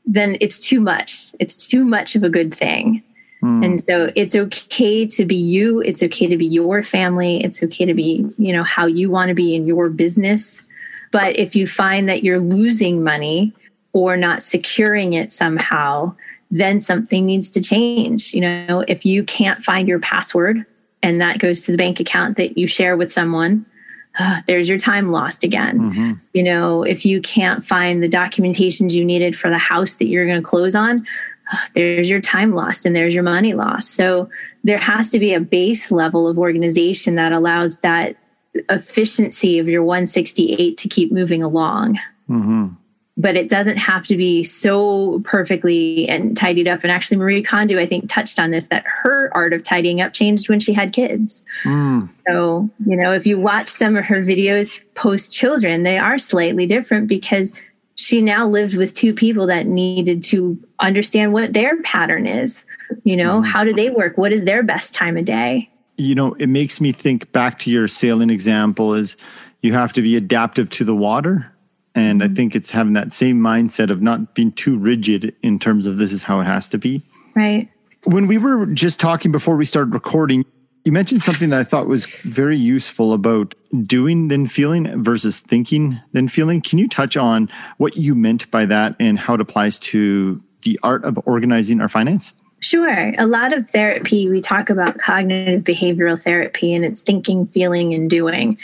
[0.07, 1.35] Then it's too much.
[1.39, 3.03] It's too much of a good thing.
[3.43, 3.63] Mm.
[3.63, 5.81] And so it's okay to be you.
[5.81, 7.43] It's okay to be your family.
[7.43, 10.63] It's okay to be, you know, how you want to be in your business.
[11.11, 13.53] But if you find that you're losing money,
[13.97, 16.13] or not securing it somehow,
[16.51, 18.31] then something needs to change.
[18.33, 20.63] You know, if you can't find your password
[21.01, 23.65] and that goes to the bank account that you share with someone,
[24.47, 25.79] there's your time lost again.
[25.79, 26.13] Mm-hmm.
[26.33, 30.25] You know, if you can't find the documentations you needed for the house that you're
[30.25, 31.05] going to close on,
[31.73, 33.95] there's your time lost and there's your money lost.
[33.95, 34.29] So
[34.63, 38.17] there has to be a base level of organization that allows that
[38.69, 41.99] efficiency of your 168 to keep moving along.
[42.29, 42.67] Mm-hmm
[43.17, 46.83] but it doesn't have to be so perfectly and tidied up.
[46.83, 50.13] And actually, Marie Kondo, I think, touched on this that her art of tidying up
[50.13, 51.41] changed when she had kids.
[51.63, 52.09] Mm.
[52.27, 56.67] So, you know, if you watch some of her videos post children, they are slightly
[56.67, 57.57] different because
[57.95, 62.65] she now lived with two people that needed to understand what their pattern is.
[63.03, 63.45] You know, mm.
[63.45, 64.17] how do they work?
[64.19, 65.69] What is their best time of day?
[65.97, 69.17] You know, it makes me think back to your sailing example is
[69.63, 71.51] you have to be adaptive to the water
[71.97, 72.35] and I mm-hmm.
[72.35, 76.13] think it's having that same mindset of not being too rigid in terms of this
[76.13, 77.01] is how it has to be.
[77.33, 77.69] Right.
[78.03, 80.45] When we were just talking before we started recording,
[80.85, 85.99] you mentioned something that I thought was very useful about doing then feeling versus thinking
[86.11, 86.61] then feeling.
[86.61, 90.79] Can you touch on what you meant by that and how it applies to the
[90.83, 92.31] art of organizing our finance?
[92.59, 93.13] Sure.
[93.17, 98.09] A lot of therapy, we talk about cognitive behavioral therapy and it's thinking, feeling, and
[98.09, 98.57] doing.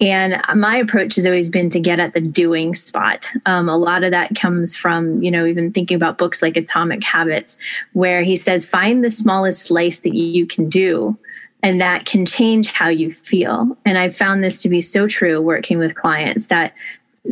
[0.00, 3.28] And my approach has always been to get at the doing spot.
[3.46, 7.02] Um, a lot of that comes from, you know, even thinking about books like Atomic
[7.04, 7.56] Habits,
[7.92, 11.16] where he says, find the smallest slice that you can do.
[11.62, 13.78] And that can change how you feel.
[13.86, 16.74] And I've found this to be so true working with clients that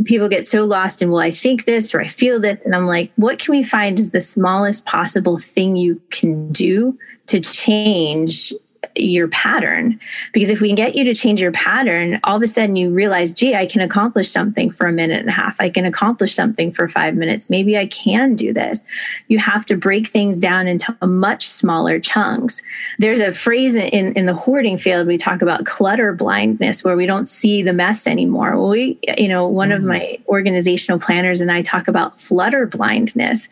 [0.05, 2.65] people get so lost in, well, I think this or I feel this.
[2.65, 6.99] And I'm like, what can we find is the smallest possible thing you can do
[7.27, 8.55] to change
[8.97, 9.99] your pattern.
[10.33, 12.91] Because if we can get you to change your pattern, all of a sudden you
[12.91, 15.61] realize, gee, I can accomplish something for a minute and a half.
[15.61, 17.49] I can accomplish something for five minutes.
[17.49, 18.85] Maybe I can do this.
[19.29, 22.63] You have to break things down into much smaller chunks.
[22.99, 27.07] There's a phrase in, in the hoarding field, we talk about clutter blindness, where we
[27.07, 28.57] don't see the mess anymore.
[28.57, 29.79] Well, we, you know, one mm-hmm.
[29.79, 33.49] of my organizational planners and I talk about flutter blindness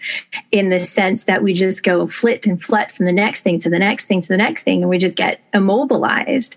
[0.50, 3.70] in the sense that we just go flit and flut from the next thing to
[3.70, 6.56] the next thing to the next thing, and we just get immobilized.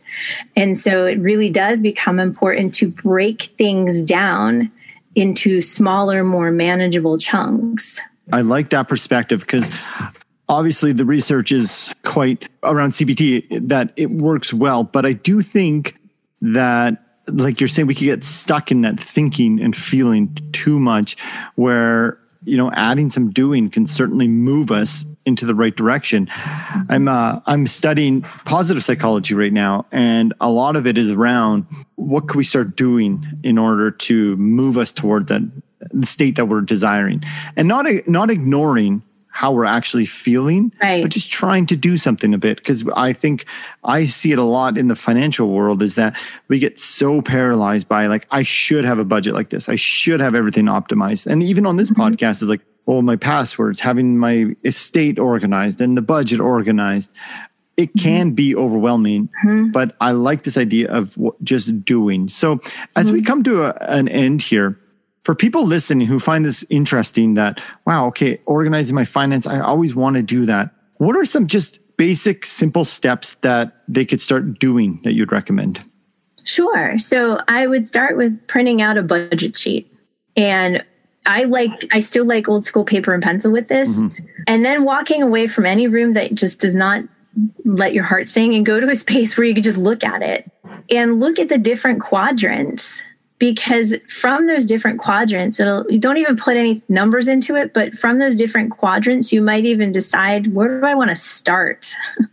[0.55, 4.71] And so it really does become important to break things down
[5.15, 7.99] into smaller, more manageable chunks.
[8.31, 9.69] I like that perspective because
[10.49, 15.97] obviously the research is quite around CBT that it works well, but I do think
[16.41, 21.15] that like you're saying we could get stuck in that thinking and feeling too much
[21.55, 26.29] where you know adding some doing can certainly move us into the right direction.
[26.89, 31.65] I'm uh, I'm studying positive psychology right now, and a lot of it is around
[31.95, 35.41] what can we start doing in order to move us toward that
[35.91, 37.23] the state that we're desiring,
[37.55, 41.01] and not not ignoring how we're actually feeling, right.
[41.01, 42.57] but just trying to do something a bit.
[42.57, 43.45] Because I think
[43.83, 46.15] I see it a lot in the financial world is that
[46.49, 50.19] we get so paralyzed by like I should have a budget like this, I should
[50.19, 52.01] have everything optimized, and even on this mm-hmm.
[52.03, 57.11] podcast is like well, my passwords, having my estate organized and the budget organized.
[57.75, 57.99] It mm-hmm.
[57.99, 58.35] can mm-hmm.
[58.35, 59.71] be overwhelming, mm-hmm.
[59.71, 62.27] but I like this idea of just doing.
[62.27, 62.59] So,
[62.95, 63.15] as mm-hmm.
[63.15, 64.77] we come to a, an end here,
[65.23, 69.95] for people listening who find this interesting, that wow, okay, organizing my finance, I always
[69.95, 70.71] want to do that.
[70.97, 75.81] What are some just basic, simple steps that they could start doing that you'd recommend?
[76.43, 76.97] Sure.
[76.99, 79.89] So, I would start with printing out a budget sheet.
[80.35, 80.83] And
[81.25, 83.99] I like I still like old school paper and pencil with this.
[83.99, 84.25] Mm-hmm.
[84.47, 87.03] And then walking away from any room that just does not
[87.65, 90.21] let your heart sing and go to a space where you can just look at
[90.21, 90.51] it
[90.89, 93.03] and look at the different quadrants
[93.43, 97.93] because from those different quadrants it'll you don't even put any numbers into it but
[97.93, 101.93] from those different quadrants you might even decide where do i want to start?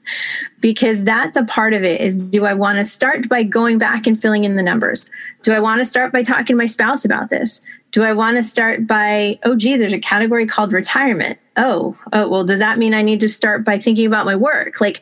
[0.61, 4.07] Because that's a part of it is do i want to start by going back
[4.07, 5.11] and filling in the numbers?
[5.43, 7.61] Do i want to start by talking to my spouse about this?
[7.91, 11.39] Do i want to start by oh gee there's a category called retirement.
[11.57, 14.81] Oh oh well does that mean i need to start by thinking about my work?
[14.81, 15.01] Like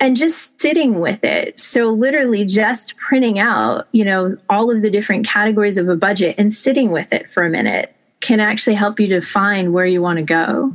[0.00, 1.58] and just sitting with it.
[1.58, 6.36] So literally just printing out you know all of the different categories of a budget
[6.38, 10.18] and sitting with it for a minute can actually help you define where you want
[10.18, 10.74] to go.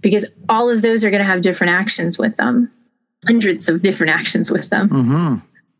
[0.00, 2.70] Because all of those are going to have different actions with them.
[3.26, 4.88] Hundreds of different actions with them.
[4.88, 5.34] Mm-hmm.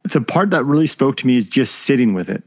[0.09, 2.43] the part that really spoke to me is just sitting with it.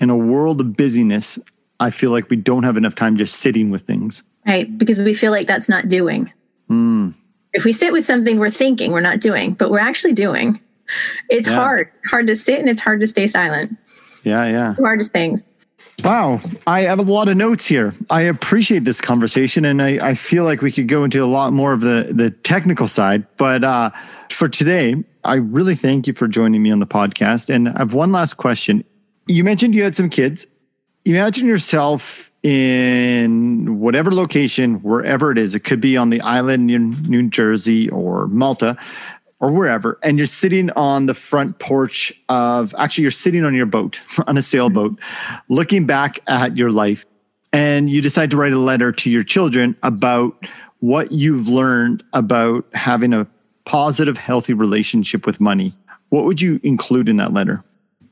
[0.00, 1.38] In a world of busyness
[1.80, 4.22] i feel like we don't have enough time just sitting with things.
[4.46, 6.32] Right because we feel like that's not doing.
[6.70, 7.14] Mm.
[7.58, 10.60] If we sit with something we're thinking, we're not doing, but we're actually doing.
[11.28, 11.56] It's yeah.
[11.56, 11.90] hard.
[11.98, 13.76] It's hard to sit and it's hard to stay silent.
[14.22, 14.74] Yeah, yeah.
[14.78, 15.42] The hardest things.
[16.04, 16.40] Wow.
[16.68, 17.96] I have a lot of notes here.
[18.10, 21.52] I appreciate this conversation and I, I feel like we could go into a lot
[21.52, 23.26] more of the, the technical side.
[23.36, 23.90] But uh,
[24.30, 27.52] for today, I really thank you for joining me on the podcast.
[27.52, 28.84] And I have one last question.
[29.26, 30.46] You mentioned you had some kids.
[31.04, 35.54] Imagine yourself in whatever location, wherever it is.
[35.54, 38.76] It could be on the island in New Jersey or Malta
[39.40, 39.98] or wherever.
[40.02, 44.36] And you're sitting on the front porch of, actually, you're sitting on your boat, on
[44.36, 44.98] a sailboat,
[45.48, 47.04] looking back at your life.
[47.52, 50.44] And you decide to write a letter to your children about
[50.80, 53.26] what you've learned about having a
[53.64, 55.72] positive, healthy relationship with money.
[56.10, 57.64] What would you include in that letter?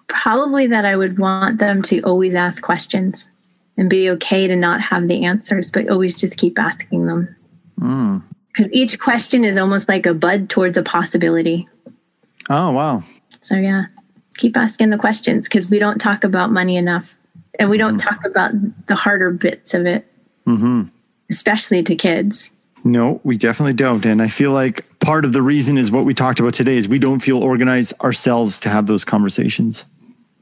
[0.08, 3.28] Probably that I would want them to always ask questions
[3.76, 7.36] and be okay to not have the answers, but always just keep asking them.
[7.76, 8.72] Because mm.
[8.72, 11.68] each question is almost like a bud towards a possibility.
[12.48, 13.02] Oh, wow.
[13.42, 13.86] So, yeah,
[14.36, 17.16] keep asking the questions because we don't talk about money enough
[17.58, 18.02] and we don't mm.
[18.02, 18.52] talk about
[18.86, 20.06] the harder bits of it,
[20.46, 20.82] mm-hmm.
[21.30, 22.50] especially to kids.
[22.84, 24.06] No, we definitely don't.
[24.06, 26.86] And I feel like part of the reason is what we talked about today is
[26.86, 29.84] we don't feel organized ourselves to have those conversations.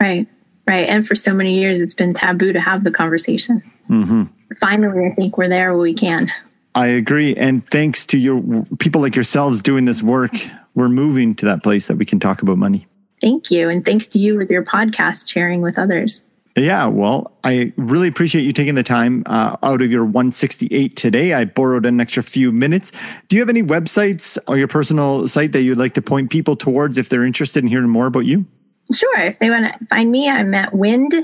[0.00, 0.28] Right.
[0.66, 0.88] Right.
[0.88, 3.62] And for so many years, it's been taboo to have the conversation.
[3.90, 4.24] Mm-hmm.
[4.60, 6.30] Finally, I think we're there where we can.
[6.74, 7.34] I agree.
[7.36, 10.32] And thanks to your people like yourselves doing this work,
[10.74, 12.86] we're moving to that place that we can talk about money.
[13.20, 13.68] Thank you.
[13.68, 16.24] And thanks to you with your podcast sharing with others.
[16.56, 21.32] Yeah, well, I really appreciate you taking the time uh, out of your 168 today.
[21.32, 22.92] I borrowed an extra few minutes.
[23.28, 26.54] Do you have any websites or your personal site that you'd like to point people
[26.54, 28.46] towards if they're interested in hearing more about you?
[28.92, 29.18] Sure.
[29.18, 31.14] If they want to find me, I'm at wind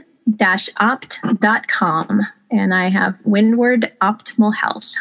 [0.81, 4.93] opt.com and I have Windward Optimal Health.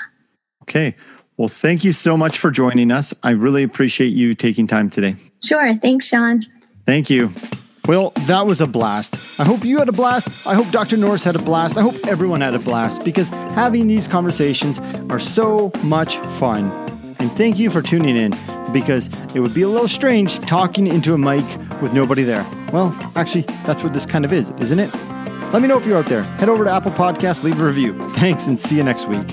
[0.64, 0.96] Okay.
[1.38, 3.14] Well, thank you so much for joining us.
[3.24, 5.16] I really appreciate you taking time today.
[5.42, 5.76] Sure.
[5.78, 6.46] Thanks, Sean.
[6.86, 7.34] Thank you.
[7.88, 9.40] Well, that was a blast.
[9.40, 10.46] I hope you had a blast.
[10.46, 10.98] I hope Dr.
[10.98, 11.78] Norris had a blast.
[11.78, 14.80] I hope everyone had a blast because having these conversations
[15.10, 16.70] are so much fun.
[17.20, 18.34] And thank you for tuning in
[18.72, 21.46] because it would be a little strange talking into a mic
[21.82, 22.46] with nobody there.
[22.72, 24.94] Well, actually, that's what this kind of is, isn't it?
[25.52, 26.24] Let me know if you're out there.
[26.24, 27.98] Head over to Apple Podcasts, leave a review.
[28.14, 29.28] Thanks, and see you next week.